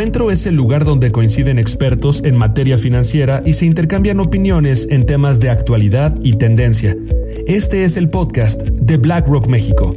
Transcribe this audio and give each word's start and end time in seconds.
Encuentro 0.00 0.30
es 0.30 0.46
el 0.46 0.54
lugar 0.54 0.86
donde 0.86 1.12
coinciden 1.12 1.58
expertos 1.58 2.24
en 2.24 2.34
materia 2.34 2.78
financiera 2.78 3.42
y 3.44 3.52
se 3.52 3.66
intercambian 3.66 4.18
opiniones 4.18 4.88
en 4.88 5.04
temas 5.04 5.40
de 5.40 5.50
actualidad 5.50 6.16
y 6.22 6.38
tendencia. 6.38 6.96
Este 7.46 7.84
es 7.84 7.98
el 7.98 8.08
podcast 8.08 8.62
de 8.62 8.96
BlackRock 8.96 9.46
México. 9.48 9.94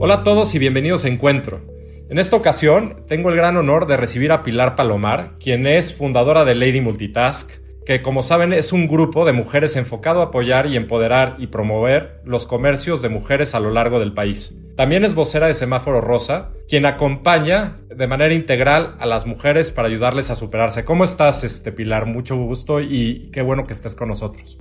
Hola 0.00 0.14
a 0.14 0.22
todos 0.24 0.52
y 0.56 0.58
bienvenidos 0.58 1.04
a 1.04 1.08
Encuentro. 1.08 1.60
En 2.08 2.18
esta 2.18 2.34
ocasión 2.34 3.04
tengo 3.06 3.28
el 3.28 3.36
gran 3.36 3.56
honor 3.56 3.86
de 3.86 3.96
recibir 3.96 4.32
a 4.32 4.42
Pilar 4.42 4.74
Palomar, 4.74 5.36
quien 5.38 5.68
es 5.68 5.94
fundadora 5.94 6.44
de 6.44 6.56
Lady 6.56 6.80
Multitask, 6.80 7.59
que 7.86 8.02
como 8.02 8.22
saben 8.22 8.52
es 8.52 8.72
un 8.72 8.86
grupo 8.86 9.24
de 9.24 9.32
mujeres 9.32 9.76
enfocado 9.76 10.20
a 10.20 10.24
apoyar 10.26 10.66
y 10.66 10.76
empoderar 10.76 11.36
y 11.38 11.48
promover 11.48 12.20
los 12.24 12.46
comercios 12.46 13.02
de 13.02 13.08
mujeres 13.08 13.54
a 13.54 13.60
lo 13.60 13.70
largo 13.70 13.98
del 13.98 14.12
país. 14.12 14.54
También 14.76 15.04
es 15.04 15.14
vocera 15.14 15.46
de 15.46 15.54
Semáforo 15.54 16.00
Rosa, 16.00 16.50
quien 16.68 16.86
acompaña 16.86 17.78
de 17.88 18.06
manera 18.06 18.34
integral 18.34 18.96
a 18.98 19.06
las 19.06 19.26
mujeres 19.26 19.70
para 19.70 19.88
ayudarles 19.88 20.30
a 20.30 20.36
superarse. 20.36 20.84
¿Cómo 20.84 21.04
estás, 21.04 21.44
este 21.44 21.72
Pilar? 21.72 22.06
Mucho 22.06 22.36
gusto 22.36 22.80
y 22.80 23.30
qué 23.32 23.42
bueno 23.42 23.66
que 23.66 23.72
estés 23.72 23.94
con 23.94 24.08
nosotros. 24.08 24.58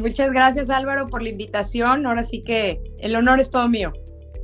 muchas 0.00 0.30
gracias 0.30 0.70
Álvaro 0.70 1.08
por 1.08 1.22
la 1.22 1.28
invitación. 1.28 2.06
Ahora 2.06 2.24
sí 2.24 2.42
que 2.42 2.80
el 2.98 3.14
honor 3.16 3.40
es 3.40 3.50
todo 3.50 3.68
mío. 3.68 3.92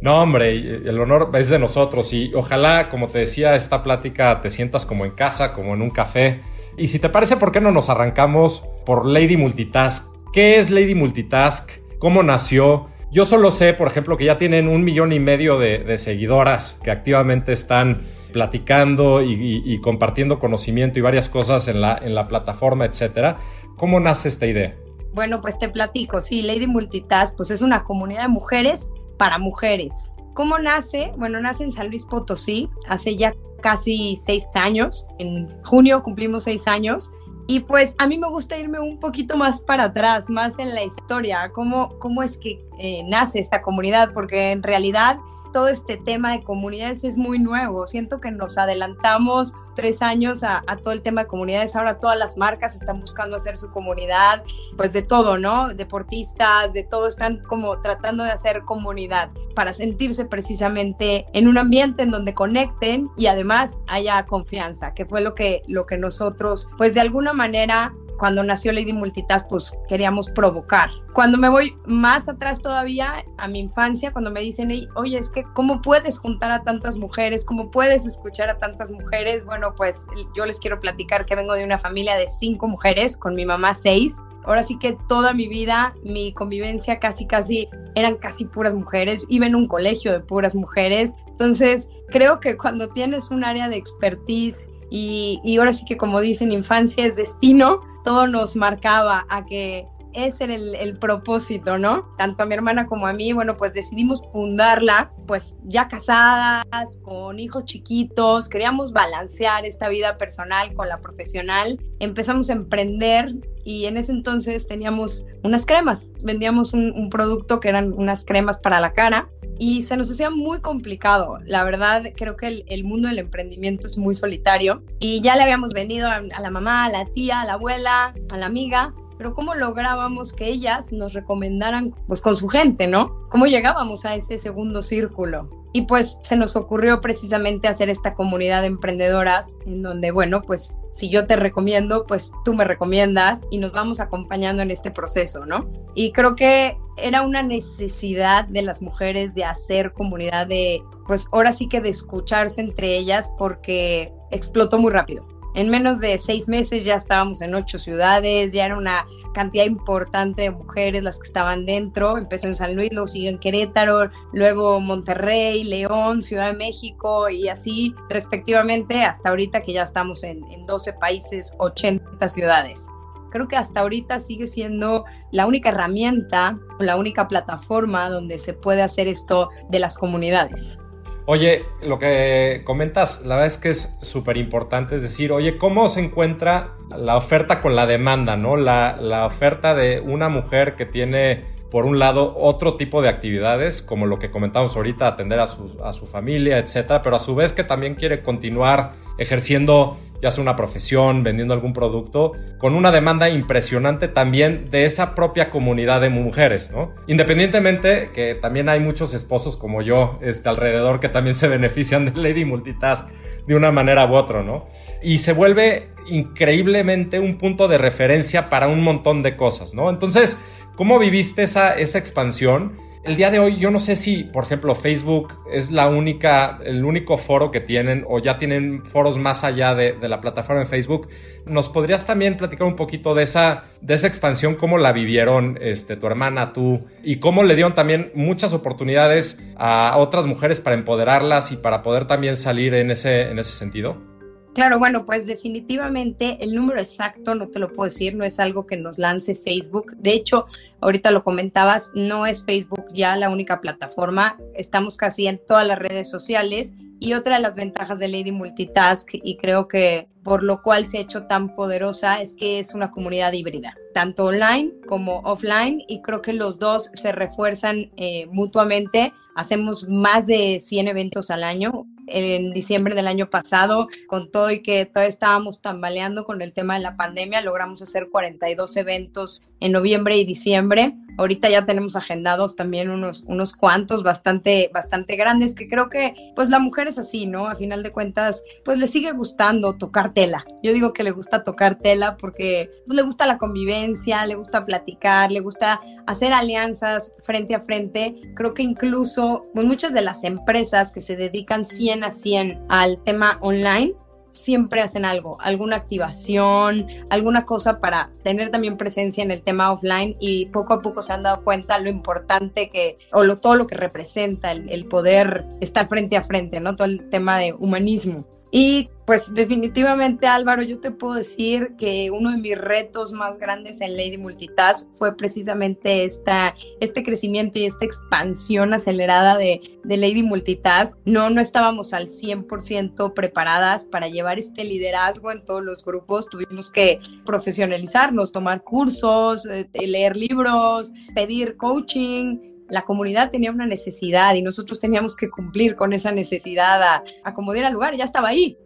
No, 0.03 0.23
hombre, 0.23 0.53
el 0.57 0.99
honor 0.99 1.31
es 1.35 1.51
de 1.51 1.59
nosotros 1.59 2.15
y 2.15 2.33
ojalá, 2.35 2.89
como 2.89 3.09
te 3.09 3.19
decía, 3.19 3.55
esta 3.55 3.83
plática 3.83 4.41
te 4.41 4.49
sientas 4.49 4.87
como 4.87 5.05
en 5.05 5.11
casa, 5.11 5.53
como 5.53 5.75
en 5.75 5.83
un 5.83 5.91
café 5.91 6.41
y 6.77 6.87
si 6.87 6.99
te 6.99 7.09
parece, 7.09 7.37
¿por 7.37 7.53
qué 7.53 7.61
no 7.61 7.73
nos 7.73 7.89
arrancamos 7.89 8.65
por 8.87 9.07
Lady 9.07 9.37
Multitask? 9.37 10.13
¿Qué 10.33 10.59
es 10.59 10.71
Lady 10.71 10.95
Multitask? 10.95 11.71
¿Cómo 11.99 12.23
nació? 12.23 12.89
Yo 13.13 13.25
solo 13.25 13.51
sé, 13.51 13.75
por 13.75 13.89
ejemplo, 13.89 14.17
que 14.17 14.25
ya 14.25 14.37
tienen 14.37 14.69
un 14.69 14.85
millón 14.85 15.13
y 15.13 15.19
medio 15.19 15.59
de, 15.59 15.99
seguidoras 15.99 16.79
que 16.83 16.91
activamente 16.91 17.53
están 17.53 18.03
platicando 18.33 19.21
y, 19.23 19.81
compartiendo 19.81 20.39
conocimiento 20.39 20.99
y 20.99 21.03
varias 21.03 21.29
cosas 21.29 21.67
en 21.67 21.81
la, 21.81 21.99
en 22.01 22.15
la 22.15 22.29
plataforma, 22.29 22.85
etcétera. 22.85 23.39
¿Cómo 23.77 23.99
nace 23.99 24.29
esta 24.29 24.47
idea? 24.47 24.77
Bueno, 25.13 25.41
pues 25.41 25.59
te 25.59 25.69
platico. 25.69 26.21
Sí, 26.21 26.43
Lady 26.43 26.69
Multitask, 26.69 27.37
pues 27.37 27.51
es 27.51 27.63
una 27.63 27.83
comunidad 27.83 28.23
de 28.23 28.29
mujeres 28.29 28.93
para 29.19 29.39
mujeres. 29.39 30.11
¿Cómo 30.35 30.59
nace? 30.59 31.13
Bueno, 31.17 31.41
nace 31.41 31.65
en 31.65 31.73
San 31.73 31.89
Luis 31.89 32.05
Potosí, 32.05 32.69
hace 32.89 33.17
ya 33.17 33.35
casi 33.63 34.17
seis 34.17 34.47
años. 34.55 35.07
En 35.19 35.49
junio 35.65 36.03
cumplimos 36.03 36.45
seis 36.45 36.67
años. 36.67 37.11
Y 37.47 37.61
pues 37.61 37.97
a 37.99 38.07
mí 38.07 38.17
me 38.17 38.29
gusta 38.29 38.57
irme 38.57 38.79
un 38.79 39.01
poquito 39.01 39.37
más 39.37 39.61
para 39.61 39.85
atrás, 39.85 40.31
más 40.31 40.61
en 40.61 40.73
la 40.73 40.85
historia, 40.85 41.51
cómo, 41.53 41.99
cómo 41.99 42.23
es 42.23 42.39
que 42.39 42.65
eh, 42.79 43.03
nace 43.09 43.41
esta 43.41 43.61
comunidad, 43.61 44.13
porque 44.13 44.53
en 44.53 44.63
realidad 44.63 45.19
todo 45.53 45.67
este 45.67 45.97
tema 45.97 46.31
de 46.31 46.45
comunidades 46.45 47.03
es 47.03 47.19
muy 47.19 47.41
nuevo. 47.41 47.89
Siento 47.89 48.21
que 48.21 48.31
nos 48.31 48.57
adelantamos 48.57 49.53
tres 49.81 50.03
años 50.03 50.43
a, 50.43 50.63
todo 50.83 50.93
el 50.93 51.01
tema 51.01 51.23
de 51.23 51.27
comunidades. 51.27 51.75
Ahora 51.75 51.99
todas 51.99 52.19
las 52.19 52.37
marcas 52.37 52.77
están 52.77 53.01
buscando 53.01 53.37
hacer 53.37 53.57
su 53.57 53.71
comunidad, 53.71 54.43
pues 54.77 54.93
de 54.93 55.03
todo, 55.03 55.39
¿no? 55.39 55.73
Deportistas, 55.75 56.75
de 56.75 56.83
todo, 56.83 57.07
están 57.07 57.41
como 57.49 57.81
tratando 57.81 58.23
de 58.25 58.31
hacer 58.31 58.63
comunidad 58.63 59.31
para 59.55 59.73
sentirse 59.73 60.27
precisamente 60.27 61.27
en 61.33 61.49
un 61.49 61.57
ambiente 61.57 62.03
en 62.03 62.11
donde 62.11 62.35
conecten 62.35 63.09
y 63.17 63.27
además 63.27 63.83
haya 63.87 64.27
confianza, 64.27 64.93
que 64.93 65.07
fue 65.07 65.23
lo 65.23 65.35
que, 65.35 65.63
lo 65.67 65.87
que 65.87 65.97
nosotros, 65.97 66.69
pues 66.77 66.93
de 66.93 67.01
alguna 67.01 67.33
manera 67.33 67.95
cuando 68.21 68.45
nació 68.45 68.71
Lady 68.73 68.93
Multitask, 68.93 69.49
pues 69.49 69.73
queríamos 69.89 70.29
provocar. 70.29 70.91
Cuando 71.15 71.39
me 71.39 71.49
voy 71.49 71.75
más 71.87 72.29
atrás 72.29 72.61
todavía, 72.61 73.25
a 73.39 73.49
mi 73.49 73.61
infancia, 73.61 74.13
cuando 74.13 74.31
me 74.31 74.41
dicen, 74.41 74.71
oye, 74.95 75.17
es 75.17 75.31
que, 75.31 75.43
¿cómo 75.55 75.81
puedes 75.81 76.19
juntar 76.19 76.53
a 76.53 76.63
tantas 76.63 76.99
mujeres? 76.99 77.47
¿Cómo 77.47 77.71
puedes 77.71 78.05
escuchar 78.05 78.51
a 78.51 78.59
tantas 78.59 78.91
mujeres? 78.91 79.47
Bueno, 79.47 79.75
pues 79.75 80.07
yo 80.37 80.45
les 80.45 80.61
quiero 80.61 80.79
platicar 80.81 81.25
que 81.25 81.35
vengo 81.35 81.55
de 81.55 81.65
una 81.65 81.79
familia 81.79 82.15
de 82.17 82.29
cinco 82.29 82.69
mujeres, 82.69 83.17
con 83.17 83.35
mi 83.35 83.47
mamá 83.47 83.73
seis. 83.73 84.27
Ahora 84.45 84.65
sí 84.65 84.79
que 84.79 84.99
toda 85.09 85.33
mi 85.33 85.49
vida, 85.49 85.95
mi 86.05 86.35
convivencia 86.35 86.99
casi, 86.99 87.27
casi, 87.27 87.71
eran 87.95 88.17
casi 88.17 88.45
puras 88.45 88.75
mujeres. 88.75 89.25
Iba 89.31 89.47
en 89.47 89.55
un 89.55 89.67
colegio 89.67 90.13
de 90.13 90.21
puras 90.21 90.55
mujeres. 90.55 91.15
Entonces, 91.27 91.89
creo 92.09 92.39
que 92.39 92.59
cuando 92.59 92.91
tienes 92.91 93.31
un 93.31 93.45
área 93.45 93.71
de 93.71 93.77
expertise 93.77 94.69
y, 94.91 95.41
y, 95.43 95.57
ahora 95.57 95.73
sí 95.73 95.87
que 95.87 95.97
como 95.97 96.21
dicen, 96.21 96.53
infancia 96.53 97.07
es 97.07 97.17
destino, 97.17 97.81
todo 98.03 98.27
nos 98.27 98.57
marcaba 98.57 99.25
a 99.29 99.45
que 99.45 99.87
ese 100.15 100.45
era 100.45 100.55
el, 100.55 100.99
propósito, 100.99 101.79
¿no? 101.79 102.15
Tanto 102.19 102.43
a 102.43 102.47
mi 102.47 102.55
hermana 102.55 102.87
como 102.87 103.07
a 103.07 103.13
mí, 103.13 103.33
bueno, 103.33 103.57
pues 103.57 103.73
decidimos 103.73 104.23
fundarla, 104.33 105.13
pues 105.27 105.57
ya 105.65 105.89
casadas, 105.89 106.99
con 107.03 107.39
hijos 107.39 107.65
chiquitos, 107.65 108.49
queríamos 108.49 108.93
balancear 108.93 109.65
esta 109.65 109.89
vida 109.89 110.19
personal 110.19 110.75
con 110.75 110.89
la 110.89 110.99
profesional, 110.99 111.79
empezamos 112.01 112.51
a 112.51 112.55
emprender 112.55 113.35
y 113.65 113.87
en 113.87 113.97
ese 113.97 114.13
entonces 114.13 114.67
teníamos 114.67 115.27
unas 115.43 115.67
cremas, 115.67 116.09
vendíamos 116.23 116.73
un, 116.73 117.11
producto 117.11 117.61
que 117.61 117.69
eran 117.69 117.93
unas 117.93 118.25
cremas 118.25 118.59
para 118.59 118.81
la 118.81 118.93
cara 118.93 119.29
y 119.59 119.83
se 119.83 119.97
nos 119.97 120.11
hacía 120.11 120.31
muy 120.31 120.61
complicado. 120.61 121.39
La 121.45 121.65
verdad, 121.65 122.05
creo 122.17 122.37
que 122.37 122.65
el, 122.67 122.85
mundo 122.85 123.09
del 123.09 123.19
emprendimiento 123.19 123.87
es 123.87 123.99
muy 123.99 124.15
solitario 124.15 124.83
y 125.01 125.21
ya 125.21 125.37
le 125.37 125.43
habíamos 125.43 125.73
vendido 125.73 126.09
a, 126.09 126.21
la 126.21 126.51
mamá, 126.51 126.87
a 126.87 126.91
la 126.91 127.05
tía, 127.05 127.43
a 127.43 127.45
la 127.45 127.55
abuela, 127.55 128.15
a 128.31 128.37
la 128.39 128.47
amiga, 128.47 128.95
pero 129.21 129.35
¿cómo 129.35 129.55
lográbamos 129.55 130.33
que 130.33 130.47
ellas 130.49 130.95
nos 130.95 131.13
recomendaran 131.13 131.93
pues 132.07 132.23
con 132.23 132.37
su 132.37 132.49
gente, 132.49 132.87
¿no? 132.87 133.29
¿Cómo 133.29 133.45
llegábamos 133.47 134.07
a 134.07 134.15
ese 134.15 134.39
segundo 134.39 134.81
círculo? 134.81 135.51
Y 135.75 135.83
pues 135.83 136.19
se 136.23 136.37
nos 136.37 136.57
ocurrió 136.57 137.03
precisamente 137.03 137.69
hacer 137.69 137.91
esta 137.91 138.15
comunidad 138.15 138.63
de 138.63 138.69
emprendedoras 138.69 139.59
en 139.67 139.83
donde, 139.83 140.11
bueno, 140.11 140.41
pues 140.41 140.75
si 140.95 141.11
yo 141.11 141.27
te 141.27 141.37
recomiendo, 141.37 142.07
pues 142.07 142.33
tú 142.47 142.55
me 142.55 142.65
recomiendas 142.65 143.47
y 143.51 143.59
nos 143.59 143.73
vamos 143.73 144.01
acompañando 144.01 144.63
en 144.63 144.71
este 144.71 144.91
proceso, 144.91 145.45
¿no? 145.45 145.71
Y 145.95 146.13
creo 146.13 146.35
que 146.35 146.79
era 146.97 147.21
una 147.21 147.43
necesidad 147.43 148.47
de 148.47 148.63
las 148.63 148.81
mujeres 148.81 149.35
de 149.35 149.45
hacer 149.45 149.93
comunidad 149.93 150.47
de, 150.47 150.83
pues 151.07 151.29
ahora 151.33 151.53
sí 151.53 151.69
que 151.69 151.83
de 151.83 151.91
escucharse 151.91 152.63
entre 152.63 152.97
ellas 152.97 153.31
porque 153.37 154.15
explotó 154.31 154.79
muy 154.79 154.93
rápido. 154.93 155.40
En 155.55 155.69
menos 155.69 156.01
de 156.01 156.17
seis 156.19 156.49
meses 156.49 156.85
ya 156.85 156.95
estábamos 156.95 157.41
en 157.43 157.55
ocho 157.55 157.79
ciudades, 157.79 158.53
ya 158.53 158.67
era 158.67 158.77
una 158.79 159.07
cantidad 159.35 159.65
importante 159.65 160.43
de 160.43 160.51
mujeres 160.51 161.03
las 161.03 161.19
que 161.19 161.27
estaban 161.27 161.67
dentro. 161.67 162.19
Empezó 162.19 162.47
en 162.47 162.57
San 162.57 162.75
Luis, 162.75 162.93
luego 162.93 163.07
siguió 163.07 163.31
en 163.31 163.39
Querétaro, 163.39 164.11
luego 164.33 164.81
Monterrey, 164.81 165.65
León, 165.65 166.23
Ciudad 166.23 166.53
de 166.53 166.57
México 166.57 167.29
y 167.29 167.49
así 167.49 167.95
respectivamente 168.09 169.03
hasta 169.03 169.31
ahorita 169.31 169.63
que 169.63 169.73
ya 169.73 169.83
estamos 169.83 170.23
en, 170.25 170.45
en 170.51 170.67
12 170.67 170.93
países, 170.95 171.55
80 171.59 172.29
ciudades 172.29 172.89
creo 173.31 173.49
que 173.49 173.57
hasta 173.57 173.81
ahorita 173.81 174.19
sigue 174.19 174.47
siendo 174.47 175.05
la 175.31 175.47
única 175.47 175.71
herramienta, 175.71 176.59
la 176.79 176.97
única 176.97 177.29
plataforma 177.29 178.11
donde 178.11 178.39
se 178.39 178.53
puede 178.53 178.83
hacer 178.83 179.09
esto 179.09 179.49
de 179.69 179.79
las 179.79 179.97
comunidades. 179.97 180.79
Oye, 181.27 181.65
lo 181.83 181.99
que 181.99 182.63
comentas, 182.65 183.23
la 183.23 183.37
verdad 183.37 183.47
es 183.47 183.59
que 183.59 183.71
es 183.71 183.97
súper 184.01 184.37
importante, 184.37 184.97
es 184.97 185.03
decir, 185.03 185.33
oye, 185.33 185.59
¿cómo 185.59 185.89
se 185.89 186.01
encuentra 186.01 186.75
la 186.89 187.17
oferta 187.17 187.61
con 187.61 187.77
la 187.77 187.87
demanda, 187.87 188.37
¿no? 188.37 188.57
La, 188.57 188.97
la 189.01 189.27
oferta 189.27 189.75
de 189.75 190.01
una 190.01 190.29
mujer 190.29 190.77
que 190.77 190.87
tiene 190.87 191.45
por 191.71 191.87
un 191.87 191.99
lado, 191.99 192.35
otro 192.37 192.77
tipo 192.77 193.03
de 193.03 193.09
actividades, 193.09 193.83
como 193.83 194.07
lo 194.07 194.19
que 194.19 194.31
comentamos 194.31 194.77
ahorita, 194.77 195.07
atender 195.07 195.41
a 195.41 195.47
su, 195.47 195.79
a 195.85 195.93
su 195.93 196.07
familia, 196.07 196.59
etcétera, 196.59 197.03
pero 197.03 197.17
a 197.17 197.21
su 197.21 197.35
vez 197.35 197.53
que 197.53 197.65
también 197.65 197.95
quiere 197.95 198.23
continuar 198.23 198.93
ejerciendo 199.19 199.97
ya 200.23 200.31
sea 200.31 200.43
una 200.43 200.57
profesión, 200.57 201.23
vendiendo 201.23 201.55
algún 201.55 201.73
producto, 201.73 202.33
con 202.59 202.75
una 202.75 202.93
demanda 202.93 203.31
impresionante 203.31 204.09
también 204.09 204.69
de 204.71 204.85
esa 204.85 205.15
propia 205.15 205.51
comunidad 205.51 206.01
de 206.01 206.11
mujeres, 206.11 206.71
¿no? 206.71 206.93
Independientemente 207.07 208.11
que 208.13 208.35
también 208.35 208.69
hay 208.69 208.81
muchos 208.81 209.15
esposos 209.15 209.57
como 209.57 209.83
yo 209.83 210.19
este, 210.21 210.49
alrededor 210.49 211.01
que 211.01 211.09
también 211.09 211.35
se 211.35 211.49
benefician 211.49 212.13
de 212.13 212.21
Lady 212.21 212.45
Multitask 212.45 213.09
de 213.47 213.55
una 213.55 213.71
manera 213.71 214.07
u 214.07 214.15
otra, 214.15 214.43
¿no? 214.43 214.67
Y 215.03 215.19
se 215.19 215.33
vuelve 215.33 215.89
increíblemente 216.11 217.21
un 217.21 217.39
punto 217.39 217.69
de 217.69 217.79
referencia 217.79 218.51
para 218.51 218.69
un 218.69 218.83
montón 218.83 219.23
de 219.23 219.37
cosas, 219.37 219.75
¿no? 219.75 219.89
Entonces, 219.89 220.37
¿Cómo 220.81 220.99
viviste 220.99 221.43
esa, 221.43 221.75
esa 221.79 221.99
expansión? 221.99 222.79
El 223.05 223.17
día 223.17 223.31
de 223.31 223.39
hoy, 223.39 223.59
yo 223.59 223.71
no 223.71 223.79
sé 223.79 223.97
si, 223.97 224.25
por 224.25 224.45
ejemplo, 224.45 224.75
Facebook 224.75 225.35
es 225.53 225.71
la 225.71 225.89
única, 225.89 226.59
el 226.65 226.87
único 226.87 227.19
foro 227.19 227.51
que 227.51 227.61
tienen 227.61 228.03
o 228.09 228.19
ya 228.19 228.39
tienen 228.39 228.83
foros 228.87 229.19
más 229.19 229.45
allá 229.45 229.75
de, 229.75 229.97
la 230.01 230.23
plataforma 230.23 230.61
de 230.61 230.67
Facebook. 230.67 231.09
¿Nos 231.45 231.69
podrías 231.69 232.07
también 232.07 232.39
platicar 232.39 232.67
un 232.67 232.77
poquito 232.77 233.15
de 233.15 233.25
esa, 233.25 233.65
de 233.83 233.93
esa 233.93 234.07
expansión, 234.07 234.55
cómo 234.55 234.79
la 234.79 234.93
vivieron 234.93 235.59
este, 235.61 235.97
tu 235.97 236.07
hermana, 236.07 236.55
tú, 236.55 236.87
y 237.03 237.17
cómo 237.17 237.43
le 237.43 237.57
dieron 237.57 237.75
también 237.75 238.11
muchas 238.15 238.55
oportunidades 238.55 239.39
a 239.57 239.95
otras 239.99 240.25
mujeres 240.25 240.61
para 240.61 240.77
empoderarlas 240.77 241.53
y 241.53 241.59
para 241.59 241.83
poder 241.83 242.07
también 242.07 242.39
salir 242.39 242.73
en 242.73 242.91
ese, 242.91 243.31
en 243.31 243.39
ese 243.39 243.53
sentido? 243.53 244.10
Claro, 244.55 244.79
bueno, 244.81 245.07
pues 245.07 245.27
definitivamente 245.27 246.37
el 246.41 246.55
número 246.55 246.81
exacto 246.81 247.35
no 247.35 247.49
te 247.49 247.61
lo 247.61 247.73
puedo 247.73 247.85
decir, 247.85 248.17
no 248.17 248.25
es 248.25 248.41
algo 248.41 248.67
que 248.67 248.77
nos 248.77 248.99
lance 248.99 249.37
Facebook. 249.37 249.95
De 249.97 250.13
hecho, 250.13 250.47
ahorita 250.81 251.13
lo 251.13 251.23
comentabas, 251.23 251.93
no 251.95 252.27
es 252.27 252.45
Facebook 252.45 252.85
ya 252.93 253.17
la 253.17 253.31
única 253.31 253.61
plataforma, 253.61 254.39
estamos 254.55 254.97
casi 254.97 255.29
en 255.29 255.41
todas 255.47 255.67
las 255.67 255.79
redes 255.79 256.11
sociales 256.11 256.75
y 256.99 257.15
otra 257.15 257.37
de 257.37 257.43
las 257.43 257.57
ventajas 257.57 257.99
de 257.99 258.09
Lady 258.09 258.31
Multitask, 258.31 259.09
y 259.15 259.37
creo 259.39 259.67
que 259.67 260.09
por 260.23 260.43
lo 260.43 260.61
cual 260.63 260.85
se 260.85 260.99
ha 260.99 261.01
hecho 261.01 261.27
tan 261.27 261.55
poderosa, 261.55 262.21
es 262.21 262.35
que 262.35 262.59
es 262.59 262.75
una 262.75 262.91
comunidad 262.91 263.33
híbrida, 263.33 263.75
tanto 263.95 264.27
online 264.27 264.73
como 264.87 265.21
offline, 265.21 265.83
y 265.89 266.03
creo 266.03 266.21
que 266.21 266.35
los 266.35 266.59
dos 266.59 266.91
se 266.93 267.13
refuerzan 267.13 267.91
eh, 267.97 268.27
mutuamente. 268.27 269.15
Hacemos 269.35 269.89
más 269.89 270.27
de 270.27 270.61
100 270.61 270.89
eventos 270.89 271.31
al 271.31 271.43
año. 271.43 271.87
En 272.13 272.53
diciembre 272.53 272.95
del 272.95 273.07
año 273.07 273.27
pasado, 273.29 273.89
con 274.07 274.31
todo 274.31 274.51
y 274.51 274.63
que 274.63 274.85
todavía 274.87 275.09
estábamos 275.09 275.61
tambaleando 275.61 276.25
con 276.25 276.43
el 276.43 276.53
tema 276.53 276.75
de 276.75 276.81
la 276.81 276.97
pandemia, 276.97 277.41
logramos 277.41 277.83
hacer 277.83 278.09
42 278.11 278.77
eventos 278.77 279.47
en 279.61 279.73
noviembre 279.73 280.17
y 280.17 280.25
diciembre. 280.25 280.95
Ahorita 281.19 281.49
ya 281.49 281.65
tenemos 281.65 281.97
agendados 281.97 282.57
también 282.57 282.91
unos, 282.91 283.25
unos 283.27 283.55
cuantos 283.55 284.03
bastante, 284.03 284.71
bastante 284.73 285.17
grandes, 285.17 285.55
que 285.55 285.69
creo 285.69 285.89
que 285.89 286.15
pues 286.35 286.49
la 286.49 286.59
mujer 286.59 286.89
es 286.89 286.99
así, 286.99 287.27
¿no? 287.27 287.49
A 287.49 287.55
final 287.55 287.83
de 287.83 287.93
cuentas, 287.93 288.43
pues 288.65 288.79
le 288.79 288.87
sigue 288.87 289.13
gustando 289.13 289.77
tocar 289.77 290.13
tela. 290.15 290.45
Yo 290.63 290.73
digo 290.73 290.93
que 290.93 291.03
le 291.03 291.11
gusta 291.11 291.43
tocar 291.43 291.79
tela 291.79 292.17
porque 292.17 292.71
pues, 292.87 292.97
le 292.97 293.03
gusta 293.03 293.27
la 293.27 293.39
convivencia, 293.39 294.27
le 294.27 294.35
gusta 294.35 294.65
platicar, 294.65 295.31
le 295.31 295.41
gusta 295.41 295.81
hacer 296.07 296.33
alianzas 296.33 297.13
frente 297.21 297.55
a 297.55 297.61
frente. 297.61 298.21
Creo 298.35 298.55
que 298.55 298.63
incluso 298.63 299.47
pues, 299.55 299.67
muchas 299.67 299.93
de 299.93 300.03
las 300.03 300.25
empresas 300.25 300.93
que 300.93 301.01
se 301.01 301.17
dedican 301.17 301.65
100 301.65 302.05
a 302.05 302.11
100 302.11 302.67
al 302.69 303.03
tema 303.03 303.39
online, 303.41 303.95
siempre 304.33 304.81
hacen 304.81 305.05
algo, 305.05 305.37
alguna 305.41 305.77
activación, 305.77 306.87
alguna 307.09 307.47
cosa 307.47 307.81
para 307.81 308.11
tener 308.23 308.51
también 308.51 308.77
presencia 308.77 309.23
en 309.23 309.31
el 309.31 309.43
tema 309.43 309.73
offline 309.73 310.17
y 310.21 310.47
poco 310.47 310.75
a 310.75 310.83
poco 310.83 311.03
se 311.03 311.13
han 311.13 311.23
dado 311.23 311.43
cuenta 311.43 311.79
lo 311.79 311.91
importante 311.91 312.71
que, 312.71 312.99
o 313.13 313.25
lo, 313.25 313.39
todo 313.39 313.55
lo 313.55 313.67
que 313.67 313.77
representa 313.77 314.53
el, 314.53 314.71
el 314.71 314.87
poder 314.87 315.47
estar 315.61 315.89
frente 315.89 316.17
a 316.17 316.23
frente, 316.23 316.61
¿no? 316.61 316.77
Todo 316.77 316.87
el 316.87 317.09
tema 317.09 317.39
de 317.39 317.53
humanismo. 317.53 318.25
Y 318.53 318.91
pues 319.11 319.35
definitivamente 319.35 320.29
Álvaro, 320.29 320.63
yo 320.63 320.79
te 320.79 320.93
puedo 320.93 321.15
decir 321.15 321.75
que 321.77 322.13
uno 322.13 322.31
de 322.31 322.37
mis 322.37 322.57
retos 322.57 323.11
más 323.11 323.37
grandes 323.41 323.81
en 323.81 323.97
Lady 323.97 324.17
Multitask 324.17 324.89
fue 324.95 325.17
precisamente 325.17 326.05
esta, 326.05 326.55
este 326.79 327.03
crecimiento 327.03 327.59
y 327.59 327.65
esta 327.65 327.85
expansión 327.85 328.73
acelerada 328.73 329.37
de, 329.37 329.81
de 329.83 329.97
Lady 329.97 330.23
Multitask. 330.23 330.97
No, 331.07 331.29
no 331.29 331.41
estábamos 331.41 331.93
al 331.93 332.07
100% 332.07 333.13
preparadas 333.13 333.85
para 333.85 334.07
llevar 334.07 334.39
este 334.39 334.63
liderazgo 334.63 335.33
en 335.33 335.45
todos 335.45 335.65
los 335.65 335.85
grupos. 335.85 336.29
Tuvimos 336.29 336.71
que 336.71 337.01
profesionalizarnos, 337.27 338.31
tomar 338.31 338.63
cursos, 338.63 339.45
eh, 339.47 339.69
leer 339.89 340.17
libros, 340.17 340.93
pedir 341.17 341.57
coaching, 341.57 342.39
la 342.69 342.83
comunidad 342.83 343.33
tenía 343.33 343.51
una 343.51 343.67
necesidad 343.67 344.37
y 344.37 344.43
nosotros 344.43 344.79
teníamos 344.79 345.17
que 345.17 345.29
cumplir 345.29 345.75
con 345.75 345.93
esa 345.93 346.13
necesidad 346.13 346.81
a 346.81 347.03
acomodar 347.25 347.65
al 347.65 347.73
lugar, 347.73 347.97
ya 347.97 348.05
estaba 348.05 348.29
ahí. 348.29 348.57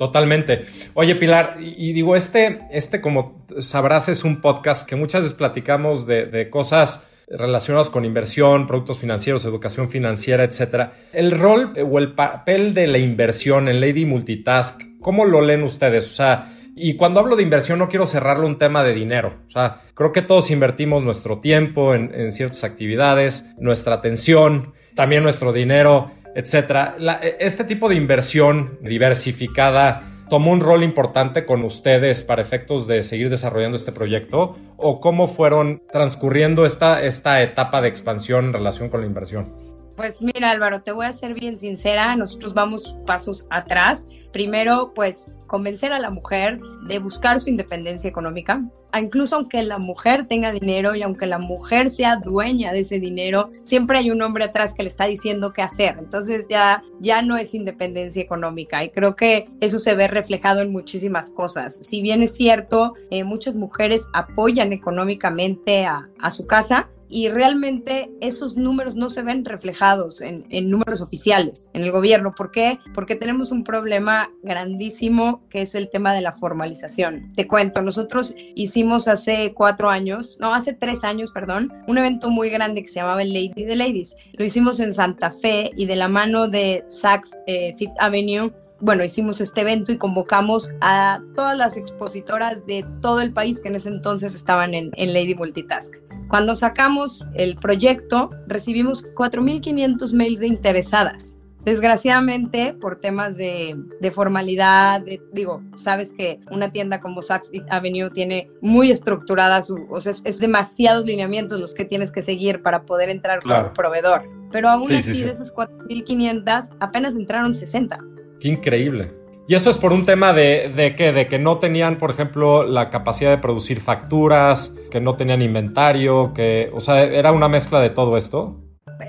Totalmente. 0.00 0.62
Oye, 0.94 1.14
Pilar, 1.14 1.58
y, 1.60 1.92
digo, 1.92 2.16
este, 2.16 2.60
este, 2.70 3.02
como 3.02 3.44
sabrás, 3.58 4.08
es 4.08 4.24
un 4.24 4.40
podcast 4.40 4.88
que 4.88 4.96
muchas 4.96 5.24
veces 5.24 5.36
platicamos 5.36 6.06
de, 6.06 6.48
cosas 6.48 7.06
relacionadas 7.28 7.90
con 7.90 8.06
inversión, 8.06 8.66
productos 8.66 8.98
financieros, 8.98 9.44
educación 9.44 9.90
financiera, 9.90 10.42
etcétera. 10.42 10.94
El 11.12 11.32
rol 11.32 11.74
o 11.86 11.98
el 11.98 12.14
papel 12.14 12.72
de 12.72 12.86
la 12.86 12.96
inversión 12.96 13.68
en 13.68 13.78
Lady 13.78 14.06
Multitask, 14.06 14.80
¿cómo 15.02 15.26
lo 15.26 15.42
leen 15.42 15.64
ustedes? 15.64 16.06
O 16.06 16.14
sea, 16.14 16.50
y 16.74 16.96
cuando 16.96 17.20
hablo 17.20 17.36
de 17.36 17.42
inversión 17.42 17.78
no 17.78 17.90
quiero 17.90 18.06
cerrarlo 18.06 18.46
un 18.46 18.56
tema 18.56 18.82
de 18.82 18.94
dinero. 18.94 19.42
O 19.48 19.50
sea, 19.50 19.82
creo 19.92 20.12
que 20.12 20.22
todos 20.22 20.50
invertimos 20.50 21.02
nuestro 21.02 21.40
tiempo 21.40 21.94
en, 21.94 22.32
ciertas 22.32 22.64
actividades, 22.64 23.44
nuestra 23.58 23.96
atención, 23.96 24.72
también 24.94 25.22
nuestro 25.22 25.52
dinero, 25.52 26.10
etc. 26.34 26.94
este 27.38 27.64
tipo 27.64 27.88
de 27.88 27.96
inversión 27.96 28.78
diversificada 28.82 30.02
tomó 30.28 30.52
un 30.52 30.60
rol 30.60 30.82
importante 30.82 31.44
con 31.44 31.64
ustedes 31.64 32.22
para 32.22 32.40
efectos 32.40 32.86
de 32.86 33.02
seguir 33.02 33.30
desarrollando 33.30 33.76
este 33.76 33.92
proyecto 33.92 34.56
o 34.76 35.00
cómo 35.00 35.26
fueron 35.26 35.82
transcurriendo 35.92 36.64
esta, 36.64 37.04
esta 37.04 37.42
etapa 37.42 37.82
de 37.82 37.88
expansión 37.88 38.46
en 38.46 38.52
relación 38.52 38.88
con 38.88 39.00
la 39.00 39.06
inversión. 39.06 39.69
Pues 40.00 40.22
mira 40.22 40.50
Álvaro, 40.50 40.80
te 40.80 40.92
voy 40.92 41.04
a 41.04 41.12
ser 41.12 41.34
bien 41.34 41.58
sincera, 41.58 42.16
nosotros 42.16 42.54
vamos 42.54 42.96
pasos 43.04 43.46
atrás. 43.50 44.06
Primero, 44.32 44.92
pues 44.94 45.30
convencer 45.46 45.92
a 45.92 45.98
la 45.98 46.08
mujer 46.08 46.58
de 46.88 46.98
buscar 46.98 47.38
su 47.38 47.50
independencia 47.50 48.08
económica, 48.08 48.64
incluso 48.98 49.36
aunque 49.36 49.62
la 49.62 49.76
mujer 49.76 50.26
tenga 50.26 50.52
dinero 50.52 50.94
y 50.94 51.02
aunque 51.02 51.26
la 51.26 51.36
mujer 51.36 51.90
sea 51.90 52.16
dueña 52.16 52.72
de 52.72 52.80
ese 52.80 52.98
dinero, 52.98 53.50
siempre 53.62 53.98
hay 53.98 54.10
un 54.10 54.22
hombre 54.22 54.44
atrás 54.44 54.72
que 54.72 54.84
le 54.84 54.88
está 54.88 55.04
diciendo 55.04 55.52
qué 55.52 55.60
hacer. 55.60 55.96
Entonces 55.98 56.46
ya, 56.48 56.82
ya 57.00 57.20
no 57.20 57.36
es 57.36 57.52
independencia 57.52 58.22
económica 58.22 58.82
y 58.82 58.88
creo 58.88 59.16
que 59.16 59.50
eso 59.60 59.78
se 59.78 59.94
ve 59.94 60.08
reflejado 60.08 60.62
en 60.62 60.72
muchísimas 60.72 61.30
cosas. 61.30 61.78
Si 61.82 62.00
bien 62.00 62.22
es 62.22 62.34
cierto, 62.34 62.94
eh, 63.10 63.22
muchas 63.24 63.54
mujeres 63.54 64.08
apoyan 64.14 64.72
económicamente 64.72 65.84
a, 65.84 66.08
a 66.18 66.30
su 66.30 66.46
casa, 66.46 66.88
y 67.10 67.28
realmente 67.28 68.10
esos 68.20 68.56
números 68.56 68.94
no 68.94 69.10
se 69.10 69.22
ven 69.22 69.44
reflejados 69.44 70.20
en, 70.20 70.44
números 70.70 71.00
oficiales 71.00 71.68
en 71.74 71.82
el 71.82 71.90
gobierno. 71.90 72.32
¿Por 72.34 72.52
qué? 72.52 72.78
Porque 72.94 73.16
tenemos 73.16 73.50
un 73.50 73.64
problema 73.64 74.30
grandísimo 74.42 75.42
que 75.50 75.62
es 75.62 75.74
el 75.74 75.90
tema 75.90 76.14
de 76.14 76.20
la 76.20 76.32
formalización. 76.32 77.32
Te 77.34 77.48
cuento, 77.48 77.82
nosotros 77.82 78.34
hicimos 78.54 79.08
hace 79.08 79.52
cuatro 79.54 79.90
años, 79.90 80.36
no, 80.40 80.54
hace 80.54 80.72
tres 80.72 81.02
años, 81.02 81.32
perdón, 81.32 81.72
un 81.88 81.98
evento 81.98 82.30
muy 82.30 82.48
grande 82.48 82.82
que 82.82 82.88
se 82.88 83.00
llamaba 83.00 83.22
el 83.22 83.32
Lady 83.32 83.66
the 83.66 83.74
Ladies. 83.74 84.16
Lo 84.34 84.44
hicimos 84.44 84.78
en 84.78 84.94
Santa 84.94 85.32
Fe 85.32 85.72
y 85.76 85.86
de 85.86 85.96
la 85.96 86.08
mano 86.08 86.46
de 86.46 86.84
Saks 86.86 87.38
eh, 87.46 87.74
Fifth 87.76 87.96
Avenue 87.98 88.52
bueno, 88.82 89.04
hicimos 89.04 89.42
este 89.42 89.60
evento 89.60 89.92
y 89.92 89.98
convocamos 89.98 90.70
a 90.80 91.20
todas 91.34 91.58
las 91.58 91.76
expositoras 91.76 92.64
de 92.64 92.82
todo 93.02 93.20
el 93.20 93.30
país 93.30 93.60
que 93.60 93.68
en 93.68 93.76
ese 93.76 93.90
entonces 93.90 94.34
estaban 94.34 94.72
en 94.72 95.12
Lady 95.12 95.34
Multitask. 95.34 95.96
Cuando 96.30 96.54
sacamos 96.54 97.26
el 97.34 97.56
proyecto, 97.56 98.30
recibimos 98.46 99.04
4.500 99.14 100.14
mails 100.14 100.38
de 100.38 100.46
interesadas. 100.46 101.34
Desgraciadamente, 101.64 102.72
por 102.72 103.00
temas 103.00 103.36
de, 103.36 103.76
formalidad, 104.12 105.02
digo, 105.32 105.60
sabes 105.76 106.12
que 106.12 106.38
una 106.52 106.70
tienda 106.70 107.00
como 107.00 107.20
Saks 107.20 107.50
Avenue 107.68 108.10
tiene 108.10 108.48
muy 108.62 108.92
estructurada 108.92 109.60
su, 109.60 109.86
o 109.90 110.00
sea, 110.00 110.12
es, 110.24 110.38
demasiados 110.38 111.04
lineamientos 111.04 111.58
los 111.60 111.74
que 111.74 111.84
tienes 111.84 112.12
que 112.12 112.22
seguir 112.22 112.62
para 112.62 112.84
poder 112.84 113.10
entrar 113.10 113.42
como 113.42 113.74
proveedor. 113.74 114.22
Pero 114.52 114.68
aún 114.68 114.92
así, 114.92 115.22
de 115.22 115.32
esas 115.32 115.52
4.500, 115.52 116.70
apenas 116.78 117.16
entraron 117.16 117.52
60. 117.52 117.98
Qué 118.38 118.48
increíble. 118.48 119.19
Y 119.50 119.56
eso 119.56 119.68
es 119.68 119.78
por 119.78 119.92
un 119.92 120.06
tema 120.06 120.32
de, 120.32 120.72
de, 120.76 120.94
que, 120.94 121.12
de 121.12 121.26
que 121.26 121.40
no 121.40 121.58
tenían, 121.58 121.98
por 121.98 122.12
ejemplo, 122.12 122.62
la 122.62 122.88
capacidad 122.88 123.32
de 123.32 123.38
producir 123.38 123.80
facturas, 123.80 124.76
que 124.92 125.00
no 125.00 125.16
tenían 125.16 125.42
inventario, 125.42 126.32
que, 126.32 126.70
o 126.72 126.78
sea, 126.78 127.02
era 127.02 127.32
una 127.32 127.48
mezcla 127.48 127.80
de 127.80 127.90
todo 127.90 128.16
esto. 128.16 128.60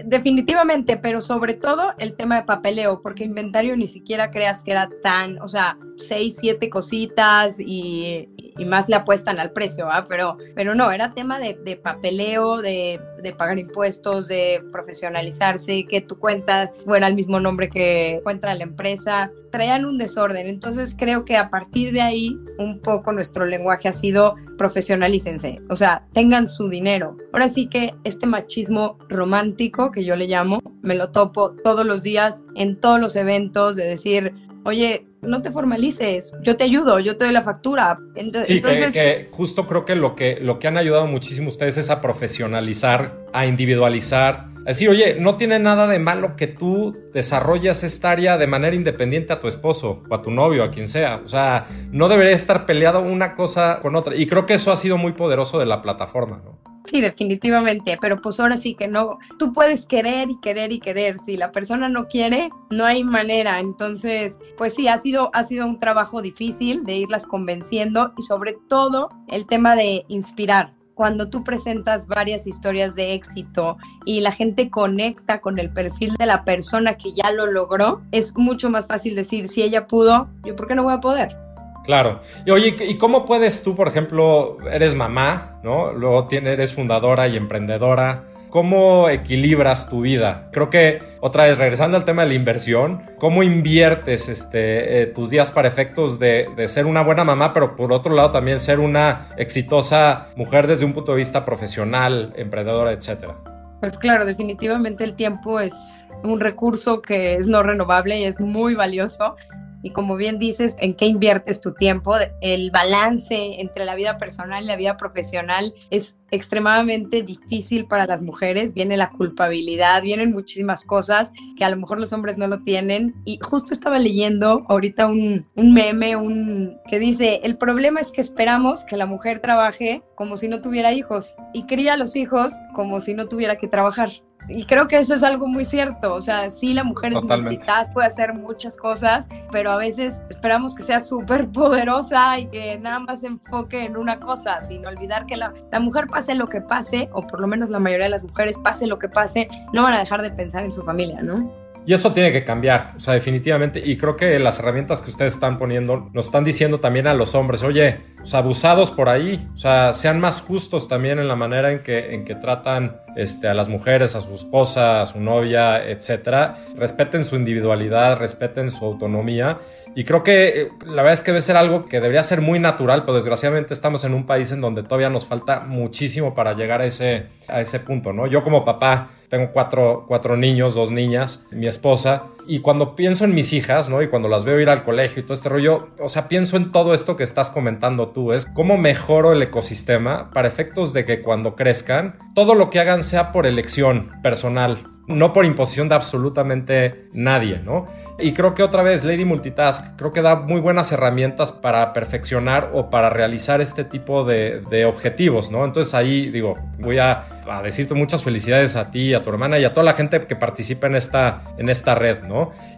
Definitivamente, 0.03 0.97
pero 0.97 1.21
sobre 1.21 1.53
todo 1.53 1.91
el 1.99 2.15
tema 2.15 2.37
de 2.37 2.43
papeleo, 2.43 3.03
porque 3.03 3.23
inventario 3.23 3.77
ni 3.77 3.87
siquiera 3.87 4.31
creas 4.31 4.63
que 4.63 4.71
era 4.71 4.89
tan, 5.03 5.39
o 5.43 5.47
sea, 5.47 5.77
seis, 6.01 6.37
siete 6.39 6.69
cositas 6.69 7.59
y, 7.59 8.27
más 8.65 8.87
le 8.89 8.95
apuestan 8.95 9.39
al 9.39 9.51
precio, 9.53 9.87
pero, 10.07 10.37
pero 10.53 10.75
no, 10.75 10.91
era 10.91 11.13
tema 11.13 11.39
de, 11.39 11.55
papeleo, 11.81 12.61
de, 12.61 12.99
pagar 13.37 13.57
impuestos, 13.57 14.27
de 14.27 14.63
profesionalizarse, 14.71 15.85
que 15.89 16.01
tu 16.01 16.19
cuenta 16.19 16.71
fuera 16.83 17.07
el 17.07 17.15
mismo 17.15 17.39
nombre 17.39 17.69
que 17.69 18.19
cuenta 18.23 18.49
de 18.49 18.55
la 18.55 18.63
empresa, 18.63 19.31
traían 19.51 19.85
un 19.85 19.97
desorden. 19.97 20.47
Entonces 20.47 20.95
creo 20.97 21.25
que 21.25 21.37
a 21.37 21.49
partir 21.49 21.91
de 21.91 22.01
ahí 22.01 22.37
un 22.59 22.79
poco 22.79 23.11
nuestro 23.11 23.45
lenguaje 23.45 23.87
ha 23.87 23.93
sido 23.93 24.35
profesionalícense, 24.57 25.59
o 25.69 25.75
sea, 25.75 26.05
tengan 26.13 26.47
su 26.47 26.69
dinero. 26.69 27.17
Ahora 27.33 27.49
sí 27.49 27.67
que 27.67 27.95
este 28.03 28.27
machismo 28.27 28.97
romántico 29.09 29.91
que 29.91 30.05
yo 30.05 30.15
le 30.15 30.27
llamo, 30.27 30.61
me 30.81 30.95
lo 30.95 31.11
topo 31.11 31.51
todos 31.63 31.85
los 31.85 32.03
días 32.03 32.43
en 32.55 32.79
todos 32.79 32.99
los 32.99 33.15
eventos 33.15 33.75
de 33.75 33.85
decir, 33.85 34.33
oye, 34.63 35.07
no 35.21 35.41
te 35.41 35.51
formalices, 35.51 36.33
yo 36.41 36.57
te 36.57 36.63
ayudo, 36.63 36.99
yo 36.99 37.17
te 37.17 37.25
doy 37.25 37.33
la 37.33 37.41
factura. 37.41 37.99
Entonces, 38.15 38.47
sí, 38.47 38.61
que, 38.91 39.29
justo 39.31 39.67
creo 39.67 39.85
que 39.85 39.95
lo, 39.95 40.15
que 40.15 40.39
lo 40.41 40.59
que 40.59 40.67
han 40.67 40.77
ayudado 40.77 41.07
muchísimo 41.07 41.49
ustedes 41.49 41.77
es 41.77 41.89
a 41.89 42.01
profesionalizar, 42.01 43.25
a 43.33 43.45
individualizar, 43.45 44.47
a 44.65 44.69
decir, 44.69 44.89
oye, 44.89 45.17
no 45.19 45.37
tiene 45.37 45.59
nada 45.59 45.87
de 45.87 45.99
malo 45.99 46.35
que 46.35 46.47
tú 46.47 46.95
desarrolles 47.13 47.83
esta 47.83 48.11
área 48.11 48.37
de 48.37 48.47
manera 48.47 48.75
independiente 48.75 49.33
a 49.33 49.39
tu 49.39 49.47
esposo 49.47 50.03
o 50.09 50.15
a 50.15 50.21
tu 50.21 50.31
novio, 50.31 50.63
a 50.63 50.71
quien 50.71 50.87
sea. 50.87 51.21
O 51.23 51.27
sea, 51.27 51.65
no 51.91 52.09
debería 52.09 52.33
estar 52.33 52.65
peleado 52.65 53.01
una 53.01 53.35
cosa 53.35 53.79
con 53.81 53.95
otra. 53.95 54.15
Y 54.15 54.27
creo 54.27 54.45
que 54.45 54.55
eso 54.55 54.71
ha 54.71 54.75
sido 54.75 54.97
muy 54.97 55.13
poderoso 55.13 55.59
de 55.59 55.65
la 55.65 55.81
plataforma, 55.81 56.41
¿no? 56.43 56.70
Sí, 56.85 56.99
definitivamente, 56.99 57.97
pero 58.01 58.19
pues 58.21 58.39
ahora 58.39 58.57
sí 58.57 58.75
que 58.75 58.87
no, 58.87 59.19
tú 59.37 59.53
puedes 59.53 59.85
querer 59.85 60.29
y 60.29 60.39
querer 60.39 60.71
y 60.71 60.79
querer, 60.79 61.17
si 61.19 61.37
la 61.37 61.51
persona 61.51 61.89
no 61.89 62.07
quiere, 62.07 62.49
no 62.69 62.85
hay 62.85 63.03
manera, 63.03 63.59
entonces, 63.59 64.37
pues 64.57 64.73
sí, 64.73 64.87
ha 64.87 64.97
sido, 64.97 65.29
ha 65.33 65.43
sido 65.43 65.67
un 65.67 65.79
trabajo 65.79 66.21
difícil 66.21 66.83
de 66.83 66.97
irlas 66.97 67.27
convenciendo 67.27 68.13
y 68.17 68.23
sobre 68.23 68.57
todo 68.67 69.09
el 69.27 69.45
tema 69.45 69.75
de 69.75 70.05
inspirar, 70.07 70.73
cuando 70.95 71.29
tú 71.29 71.43
presentas 71.43 72.07
varias 72.07 72.45
historias 72.45 72.95
de 72.95 73.13
éxito 73.13 73.77
y 74.05 74.19
la 74.21 74.31
gente 74.31 74.69
conecta 74.69 75.41
con 75.41 75.57
el 75.57 75.71
perfil 75.71 76.15
de 76.15 76.25
la 76.25 76.43
persona 76.43 76.95
que 76.95 77.13
ya 77.13 77.31
lo 77.31 77.47
logró, 77.47 78.01
es 78.11 78.37
mucho 78.37 78.69
más 78.69 78.87
fácil 78.87 79.15
decir, 79.15 79.47
si 79.47 79.63
ella 79.63 79.87
pudo, 79.87 80.29
yo 80.45 80.55
por 80.55 80.67
qué 80.67 80.75
no 80.75 80.83
voy 80.83 80.93
a 80.93 81.01
poder. 81.01 81.35
Claro. 81.83 82.21
Y 82.45 82.51
oye, 82.51 82.75
¿y 82.87 82.97
cómo 82.97 83.25
puedes 83.25 83.63
tú, 83.63 83.75
por 83.75 83.87
ejemplo, 83.87 84.57
eres 84.71 84.95
mamá, 84.95 85.59
¿no? 85.63 85.91
Luego 85.91 86.27
eres 86.31 86.73
fundadora 86.73 87.27
y 87.27 87.37
emprendedora. 87.37 88.25
¿Cómo 88.49 89.07
equilibras 89.07 89.89
tu 89.89 90.01
vida? 90.01 90.49
Creo 90.51 90.69
que, 90.69 91.01
otra 91.21 91.45
vez, 91.45 91.57
regresando 91.57 91.95
al 91.95 92.03
tema 92.03 92.23
de 92.23 92.29
la 92.29 92.33
inversión, 92.33 93.03
¿cómo 93.17 93.43
inviertes 93.43 94.27
este, 94.27 95.01
eh, 95.01 95.05
tus 95.07 95.29
días 95.29 95.53
para 95.53 95.69
efectos 95.69 96.19
de, 96.19 96.49
de, 96.57 96.67
ser 96.67 96.85
una 96.85 97.01
buena 97.01 97.23
mamá, 97.23 97.53
pero 97.53 97.77
por 97.77 97.93
otro 97.93 98.13
lado 98.13 98.31
también 98.31 98.59
ser 98.59 98.81
una 98.81 99.29
exitosa 99.37 100.27
mujer 100.35 100.67
desde 100.67 100.83
un 100.83 100.91
punto 100.91 101.13
de 101.13 101.19
vista 101.19 101.45
profesional, 101.45 102.33
emprendedora, 102.35 102.91
etcétera? 102.91 103.37
Pues 103.79 103.97
claro, 103.97 104.25
definitivamente 104.25 105.05
el 105.05 105.15
tiempo 105.15 105.61
es 105.61 106.05
un 106.23 106.41
recurso 106.41 107.01
que 107.01 107.35
es 107.35 107.47
no 107.47 107.63
renovable 107.63 108.19
y 108.19 108.25
es 108.25 108.39
muy 108.41 108.75
valioso 108.75 109.37
y 109.83 109.91
como 109.91 110.15
bien 110.15 110.39
dices, 110.39 110.75
en 110.79 110.93
qué 110.93 111.05
inviertes 111.05 111.61
tu 111.61 111.73
tiempo. 111.73 112.15
El 112.41 112.71
balance 112.71 113.35
entre 113.59 113.85
la 113.85 113.95
vida 113.95 114.17
personal 114.17 114.63
y 114.63 114.67
la 114.67 114.75
vida 114.75 114.97
profesional 114.97 115.73
es 115.89 116.17
extremadamente 116.31 117.23
difícil 117.23 117.87
para 117.87 118.05
las 118.05 118.21
mujeres. 118.21 118.73
Viene 118.73 118.97
la 118.97 119.11
culpabilidad, 119.11 120.01
vienen 120.01 120.31
muchísimas 120.31 120.83
cosas 120.83 121.31
que 121.57 121.65
a 121.65 121.69
lo 121.69 121.77
mejor 121.77 121.99
los 121.99 122.13
hombres 122.13 122.37
no 122.37 122.47
lo 122.47 122.63
tienen. 122.63 123.15
Y 123.25 123.39
justo 123.41 123.73
estaba 123.73 123.99
leyendo 123.99 124.65
ahorita 124.69 125.07
un, 125.07 125.47
un 125.55 125.73
meme 125.73 126.15
un, 126.15 126.77
que 126.87 126.99
dice, 126.99 127.41
el 127.43 127.57
problema 127.57 127.99
es 127.99 128.11
que 128.11 128.21
esperamos 128.21 128.85
que 128.85 128.97
la 128.97 129.05
mujer 129.05 129.39
trabaje 129.39 130.03
como 130.15 130.37
si 130.37 130.47
no 130.47 130.61
tuviera 130.61 130.93
hijos 130.93 131.35
y 131.53 131.65
cría 131.65 131.93
a 131.93 131.97
los 131.97 132.15
hijos 132.15 132.53
como 132.73 132.99
si 132.99 133.13
no 133.13 133.27
tuviera 133.27 133.57
que 133.57 133.67
trabajar. 133.67 134.09
Y 134.47 134.65
creo 134.65 134.87
que 134.87 134.97
eso 134.97 135.13
es 135.13 135.23
algo 135.23 135.47
muy 135.47 135.65
cierto. 135.65 136.13
O 136.13 136.21
sea, 136.21 136.49
sí, 136.49 136.73
la 136.73 136.83
mujer 136.83 137.13
es 137.13 137.23
multitask, 137.23 137.93
puede 137.93 138.07
hacer 138.07 138.33
muchas 138.33 138.77
cosas, 138.77 139.29
pero 139.51 139.71
a 139.71 139.77
veces 139.77 140.21
esperamos 140.29 140.73
que 140.73 140.83
sea 140.83 140.99
súper 140.99 141.47
poderosa 141.51 142.39
y 142.39 142.47
que 142.47 142.77
nada 142.79 142.99
más 142.99 143.21
se 143.21 143.27
enfoque 143.27 143.85
en 143.85 143.97
una 143.97 144.19
cosa, 144.19 144.61
sin 144.63 144.85
olvidar 144.85 145.25
que 145.25 145.37
la, 145.37 145.53
la 145.71 145.79
mujer 145.79 146.07
pase 146.07 146.35
lo 146.35 146.47
que 146.47 146.61
pase, 146.61 147.09
o 147.13 147.25
por 147.25 147.39
lo 147.39 147.47
menos 147.47 147.69
la 147.69 147.79
mayoría 147.79 148.05
de 148.05 148.11
las 148.11 148.23
mujeres 148.23 148.57
pase 148.57 148.87
lo 148.87 148.99
que 148.99 149.09
pase, 149.09 149.47
no 149.73 149.83
van 149.83 149.93
a 149.93 149.99
dejar 149.99 150.21
de 150.21 150.31
pensar 150.31 150.63
en 150.63 150.71
su 150.71 150.83
familia, 150.83 151.21
¿no? 151.21 151.60
Y 151.85 151.93
eso 151.93 152.13
tiene 152.13 152.31
que 152.31 152.43
cambiar, 152.43 152.93
o 152.95 152.99
sea, 152.99 153.15
definitivamente. 153.15 153.81
Y 153.83 153.97
creo 153.97 154.15
que 154.15 154.37
las 154.37 154.59
herramientas 154.59 155.01
que 155.01 155.09
ustedes 155.09 155.33
están 155.33 155.57
poniendo 155.57 156.09
nos 156.13 156.25
están 156.25 156.43
diciendo 156.43 156.79
también 156.79 157.07
a 157.07 157.13
los 157.15 157.33
hombres, 157.33 157.63
oye, 157.63 158.01
o 158.21 158.37
abusados 158.37 158.91
por 158.91 159.09
ahí, 159.09 159.49
o 159.55 159.57
sea, 159.57 159.93
sean 159.93 160.19
más 160.19 160.41
justos 160.41 160.87
también 160.87 161.17
en 161.17 161.27
la 161.27 161.35
manera 161.35 161.71
en 161.71 161.79
que, 161.79 162.13
en 162.13 162.23
que 162.23 162.35
tratan 162.35 162.97
este, 163.15 163.47
a 163.47 163.55
las 163.55 163.67
mujeres, 163.67 164.15
a 164.15 164.21
su 164.21 164.35
esposa, 164.35 165.01
a 165.01 165.05
su 165.07 165.19
novia, 165.19 165.83
etcétera. 165.83 166.57
Respeten 166.75 167.25
su 167.25 167.35
individualidad, 167.35 168.17
respeten 168.19 168.69
su 168.69 168.85
autonomía. 168.85 169.59
Y 169.95 170.03
creo 170.03 170.21
que 170.21 170.47
eh, 170.47 170.69
la 170.85 171.01
verdad 171.01 171.13
es 171.13 171.23
que 171.23 171.31
debe 171.31 171.41
ser 171.41 171.57
algo 171.57 171.87
que 171.87 171.99
debería 171.99 172.23
ser 172.23 172.41
muy 172.41 172.59
natural, 172.59 173.01
pero 173.01 173.15
desgraciadamente 173.15 173.73
estamos 173.73 174.03
en 174.03 174.13
un 174.13 174.25
país 174.25 174.51
en 174.51 174.61
donde 174.61 174.83
todavía 174.83 175.09
nos 175.09 175.25
falta 175.25 175.61
muchísimo 175.61 176.35
para 176.35 176.53
llegar 176.53 176.81
a 176.81 176.85
ese, 176.85 177.27
a 177.47 177.59
ese 177.59 177.79
punto, 177.79 178.13
¿no? 178.13 178.27
Yo 178.27 178.43
como 178.43 178.63
papá 178.63 179.09
tengo 179.31 179.51
cuatro, 179.53 180.03
cuatro 180.09 180.35
niños, 180.35 180.75
dos 180.75 180.91
niñas, 180.91 181.41
mi 181.51 181.65
esposa, 181.65 182.25
y 182.47 182.59
cuando 182.59 182.95
pienso 182.95 183.25
en 183.25 183.33
mis 183.33 183.53
hijas, 183.53 183.89
¿no? 183.89 184.01
Y 184.01 184.07
cuando 184.07 184.27
las 184.27 184.45
veo 184.45 184.59
ir 184.59 184.69
al 184.69 184.83
colegio 184.83 185.21
y 185.21 185.23
todo 185.23 185.33
este 185.33 185.49
rollo, 185.49 185.89
o 185.99 186.07
sea, 186.07 186.27
pienso 186.27 186.57
en 186.57 186.71
todo 186.71 186.93
esto 186.93 187.15
que 187.15 187.23
estás 187.23 187.49
comentando 187.49 188.09
tú, 188.09 188.33
es 188.33 188.45
cómo 188.45 188.77
mejoro 188.77 189.33
el 189.33 189.41
ecosistema 189.41 190.29
para 190.31 190.47
efectos 190.47 190.93
de 190.93 191.05
que 191.05 191.21
cuando 191.21 191.55
crezcan, 191.55 192.17
todo 192.35 192.55
lo 192.55 192.69
que 192.69 192.79
hagan 192.79 193.03
sea 193.03 193.31
por 193.31 193.45
elección 193.45 194.09
personal, 194.21 194.83
no 195.07 195.33
por 195.33 195.45
imposición 195.45 195.89
de 195.89 195.95
absolutamente 195.95 197.09
nadie, 197.13 197.59
¿no? 197.63 197.87
Y 198.19 198.33
creo 198.33 198.53
que 198.53 198.61
otra 198.61 198.83
vez 198.83 199.03
Lady 199.03 199.25
Multitask 199.25 199.95
creo 199.97 200.13
que 200.13 200.21
da 200.21 200.35
muy 200.35 200.61
buenas 200.61 200.91
herramientas 200.91 201.51
para 201.51 201.91
perfeccionar 201.91 202.71
o 202.73 202.89
para 202.89 203.09
realizar 203.09 203.61
este 203.61 203.83
tipo 203.83 204.23
de, 204.23 204.85
objetivos, 204.85 205.51
¿no? 205.51 205.65
Entonces 205.65 205.93
ahí 205.93 206.29
digo, 206.29 206.57
voy 206.79 206.99
a, 206.99 207.27
decirte 207.63 207.93
muchas 207.93 208.23
felicidades 208.23 208.75
a 208.75 208.91
ti, 208.91 209.13
a 209.13 209.21
tu 209.21 209.29
hermana 209.29 209.59
y 209.59 209.65
a 209.65 209.73
toda 209.73 209.83
la 209.83 209.93
gente 209.93 210.19
que 210.21 210.35
participa 210.35 210.87
en 210.87 210.95
esta, 210.95 211.41
en 211.57 211.69
esta 211.69 211.95
red, 211.95 212.23
¿no? 212.23 212.30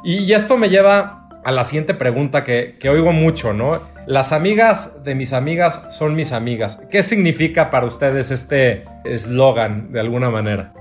Y, 0.03 0.31
esto 0.33 0.57
me 0.57 0.69
lleva 0.69 1.27
a 1.43 1.51
la 1.51 1.63
siguiente 1.63 1.93
pregunta 1.93 2.43
que, 2.43 2.77
oigo 2.89 3.12
mucho, 3.12 3.53
¿no? 3.53 3.79
Las 4.05 4.31
amigas 4.31 5.03
de 5.03 5.15
mis 5.15 5.33
amigas 5.33 5.86
son 5.89 6.15
mis 6.15 6.31
amigas. 6.31 6.79
¿Qué 6.89 7.03
significa 7.03 7.69
para 7.69 7.86
ustedes 7.86 8.31
este 8.31 8.86
eslogan 9.05 9.91
de 9.91 10.00
alguna 10.00 10.29
manera? 10.29 10.74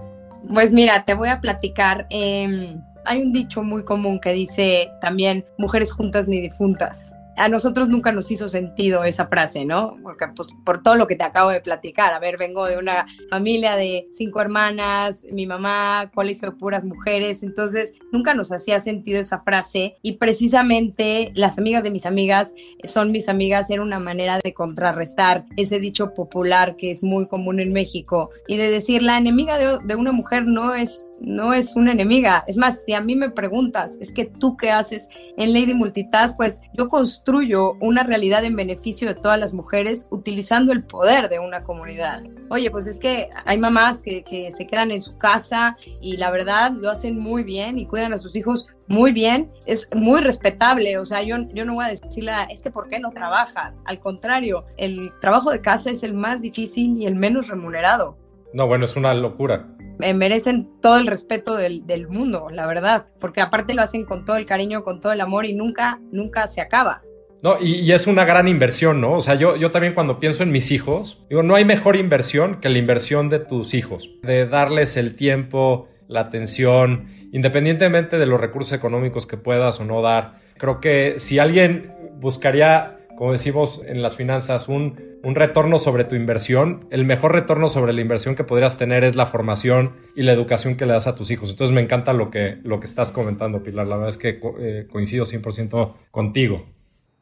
Pues 0.49 0.73
mira, 0.73 1.05
te 1.05 1.15
voy 1.15 1.29
a 1.29 1.41
platicar. 1.41 2.07
Eh, 2.11 2.77
hay 3.05 3.23
un 3.23 3.33
dicho 3.33 3.63
muy 3.63 3.85
común 3.85 4.21
que 4.21 4.33
dice 4.33 4.91
también 5.01 5.45
mujeres 5.57 5.93
juntas 5.93 6.27
ni 6.27 6.41
difuntas 6.41 7.15
a 7.37 7.49
nosotros 7.49 7.89
nunca 7.89 8.13
nos 8.13 8.31
hizo 8.31 8.49
sentido 8.49 9.05
esa 9.05 9.27
frase, 9.27 9.65
¿no? 9.65 9.97
Porque 10.03 10.27
pues 10.35 10.49
por 10.65 10.83
todo 10.83 10.97
lo 10.97 11.07
que 11.07 11.17
te 11.17 11.25
acabo 11.25 11.51
de 11.51 11.61
platicar, 11.61 12.13
a 12.13 12.19
ver, 12.19 12.37
vengo 12.37 12.67
de 12.67 12.79
una 12.79 13.07
familia 13.31 13.77
de 13.77 14.07
cinco 14.13 14.41
hermanas, 14.41 15.25
mi 15.31 15.47
mamá, 15.47 16.11
colegio 16.15 16.51
de 16.51 16.57
puras 16.57 16.85
mujeres, 16.85 17.43
entonces 17.43 17.95
nunca 18.13 18.35
nos 18.35 18.53
hacía 18.53 18.81
sentido 18.81 19.21
esa 19.21 19.41
frase. 19.41 19.97
Y 20.03 20.17
precisamente 20.19 21.33
las 21.35 21.59
amigas 21.59 21.85
de 21.85 21.91
mis 21.91 22.07
amigas 22.07 22.55
son 22.85 23.13
mis 23.13 23.29
amigas, 23.29 23.71
era 23.71 23.83
una 23.83 23.99
manera 23.99 24.39
de 24.43 24.55
contrarrestar 24.55 25.45
ese 25.57 25.81
dicho 25.81 26.15
popular 26.15 26.77
que 26.77 26.91
es 26.91 27.03
muy 27.03 27.27
común 27.27 27.61
en 27.61 27.73
México 27.73 28.31
y 28.47 28.57
de 28.57 28.71
decir 28.71 29.03
la 29.03 29.19
enemiga 29.19 29.59
de, 29.59 29.95
una 29.95 30.13
mujer 30.13 30.47
no 30.47 30.75
es, 30.75 31.17
no 31.21 31.53
es 31.53 31.77
una 31.77 31.93
enemiga, 31.93 32.45
es 32.47 32.57
más, 32.57 32.85
si 32.85 32.93
a 32.93 33.01
mí 33.01 33.15
me 33.15 33.31
preguntas, 33.31 33.99
es 34.01 34.13
que 34.13 34.25
tú 34.25 34.57
qué 34.57 34.71
haces 34.71 35.09
en 35.37 35.53
Lady 35.53 35.75
Multitask, 35.75 36.37
pues 36.37 36.61
yo 36.75 36.89
construyo 36.89 37.22
construyo 37.25 37.75
una 37.79 38.03
realidad 38.03 38.45
en 38.45 38.57
beneficio 38.57 39.07
de 39.07 39.15
todas 39.15 39.39
las 39.39 39.55
mujeres 39.55 40.09
utilizando 40.11 40.73
el 40.73 40.83
poder 40.83 41.29
de 41.29 41.39
una 41.39 41.63
comunidad. 41.63 42.25
Oye, 42.51 42.69
pues 42.69 42.89
es 42.89 42.99
que 42.99 43.29
hay 43.45 43.59
mamás 43.59 44.03
que, 44.03 44.25
que 44.25 44.51
se 44.51 44.67
quedan 44.67 44.91
en 44.91 45.01
su 45.01 45.17
casa 45.19 45.77
y 46.01 46.17
la 46.17 46.33
verdad 46.33 46.73
lo 46.73 46.91
hacen 46.91 47.17
muy 47.17 47.45
bien 47.45 47.79
y 47.79 47.87
cuidan 47.87 48.13
a 48.13 48.19
sus 48.19 48.35
hijos 48.35 48.67
muy 48.89 49.13
bien, 49.13 49.53
es 49.67 49.89
muy 49.95 50.21
respetable, 50.21 50.99
o 50.99 51.05
sea, 51.05 51.23
yo, 51.23 51.37
yo 51.55 51.65
no 51.65 51.75
voy 51.75 51.85
a 51.85 51.89
decirle, 51.89 52.33
es 52.51 52.61
que 52.61 52.73
¿por 52.73 52.89
qué 52.89 52.99
no 52.99 53.11
trabajas? 53.13 53.81
Al 53.85 54.01
contrario, 54.01 54.65
el 54.77 55.13
trabajo 55.21 55.53
de 55.53 55.61
casa 55.61 55.91
es 55.91 56.03
el 56.03 56.15
más 56.15 56.43
difícil 56.43 56.97
y 56.99 57.07
el 57.07 57.15
menos 57.15 57.49
remunerado. 57.49 58.19
No, 58.53 58.67
bueno, 58.67 58.85
es 58.85 58.97
una 58.97 59.15
locura. 59.15 59.69
merecen 60.01 60.69
todo 60.81 60.97
el 60.97 61.07
respeto 61.07 61.55
del, 61.55 61.87
del, 61.87 62.09
mundo, 62.09 62.49
la 62.51 62.67
verdad, 62.67 63.07
porque 63.21 63.41
aparte 63.41 63.75
lo 63.75 63.83
hacen 63.83 64.05
con 64.05 64.25
todo 64.25 64.37
el 64.37 64.45
cariño, 64.45 64.83
con 64.83 64.99
todo 64.99 65.13
el 65.13 65.21
amor 65.21 65.47
y 65.47 65.55
nunca, 65.55 66.01
nunca 66.11 66.49
se 66.49 66.61
acaba. 66.61 67.01
No, 67.43 67.61
y, 67.61 67.91
es 67.91 68.07
una 68.07 68.25
gran 68.25 68.47
inversión, 68.47 69.01
¿no? 69.01 69.15
O 69.15 69.21
sea, 69.21 69.35
yo, 69.35 69.57
yo 69.57 69.73
también 69.73 69.95
cuando 69.95 70.21
pienso 70.21 70.45
en 70.45 70.53
mis 70.53 70.71
hijos, 70.71 71.25
digo, 71.29 71.43
no 71.43 71.57
hay 71.57 71.65
mejor 71.65 71.97
inversión 71.97 72.61
que 72.61 72.69
la 72.69 72.79
inversión 72.79 73.29
de 73.29 73.41
tus 73.41 73.75
hijos, 73.75 74.11
de 74.23 74.47
darles 74.47 74.97
el 74.97 75.17
tiempo, 75.17 75.89
la 76.07 76.21
atención, 76.21 77.07
independientemente 77.33 78.19
de 78.19 78.27
los 78.27 78.41
recursos 78.41 78.73
económicos 78.73 79.27
que 79.27 79.37
puedas 79.37 79.81
o 79.81 79.85
no 79.85 80.03
dar. 80.03 80.39
Creo 80.57 80.79
que 80.79 81.17
si 81.19 81.41
alguien 81.41 81.93
buscaría, 82.21 83.01
como 83.17 83.33
decimos 83.33 83.83
en 83.87 84.03
las 84.03 84.15
finanzas, 84.15 84.69
un, 84.69 85.19
un 85.25 85.35
retorno 85.35 85.81
sobre 85.81 86.05
tu 86.05 86.15
inversión, 86.15 86.87
el 86.93 87.05
mejor 87.05 87.33
retorno 87.33 87.69
sobre 87.69 87.93
la 87.93 88.03
inversión 88.03 88.37
que 88.37 88.45
podrías 88.45 88.79
tener 88.79 89.03
es 89.03 89.17
la 89.17 89.27
formación 89.27 89.97
y 90.15 90.23
la 90.23 90.33
educación 90.33 90.77
que 90.77 90.87
le 90.87 90.93
das 90.93 91.09
a 91.09 91.17
tus 91.17 91.33
hijos. 91.33 91.51
Entonces 91.51 91.75
me 91.75 91.81
encanta 91.81 92.13
lo 92.13 92.31
que, 92.31 92.59
lo 92.63 92.79
que 92.79 92.87
estás 92.87 93.11
comentando, 93.11 93.65
Pilar. 93.65 93.89
La 93.89 93.97
verdad 93.97 94.11
es 94.11 94.17
que 94.17 94.39
eh, 94.61 94.87
coincido 94.89 95.25
100% 95.25 95.95
contigo 96.13 96.67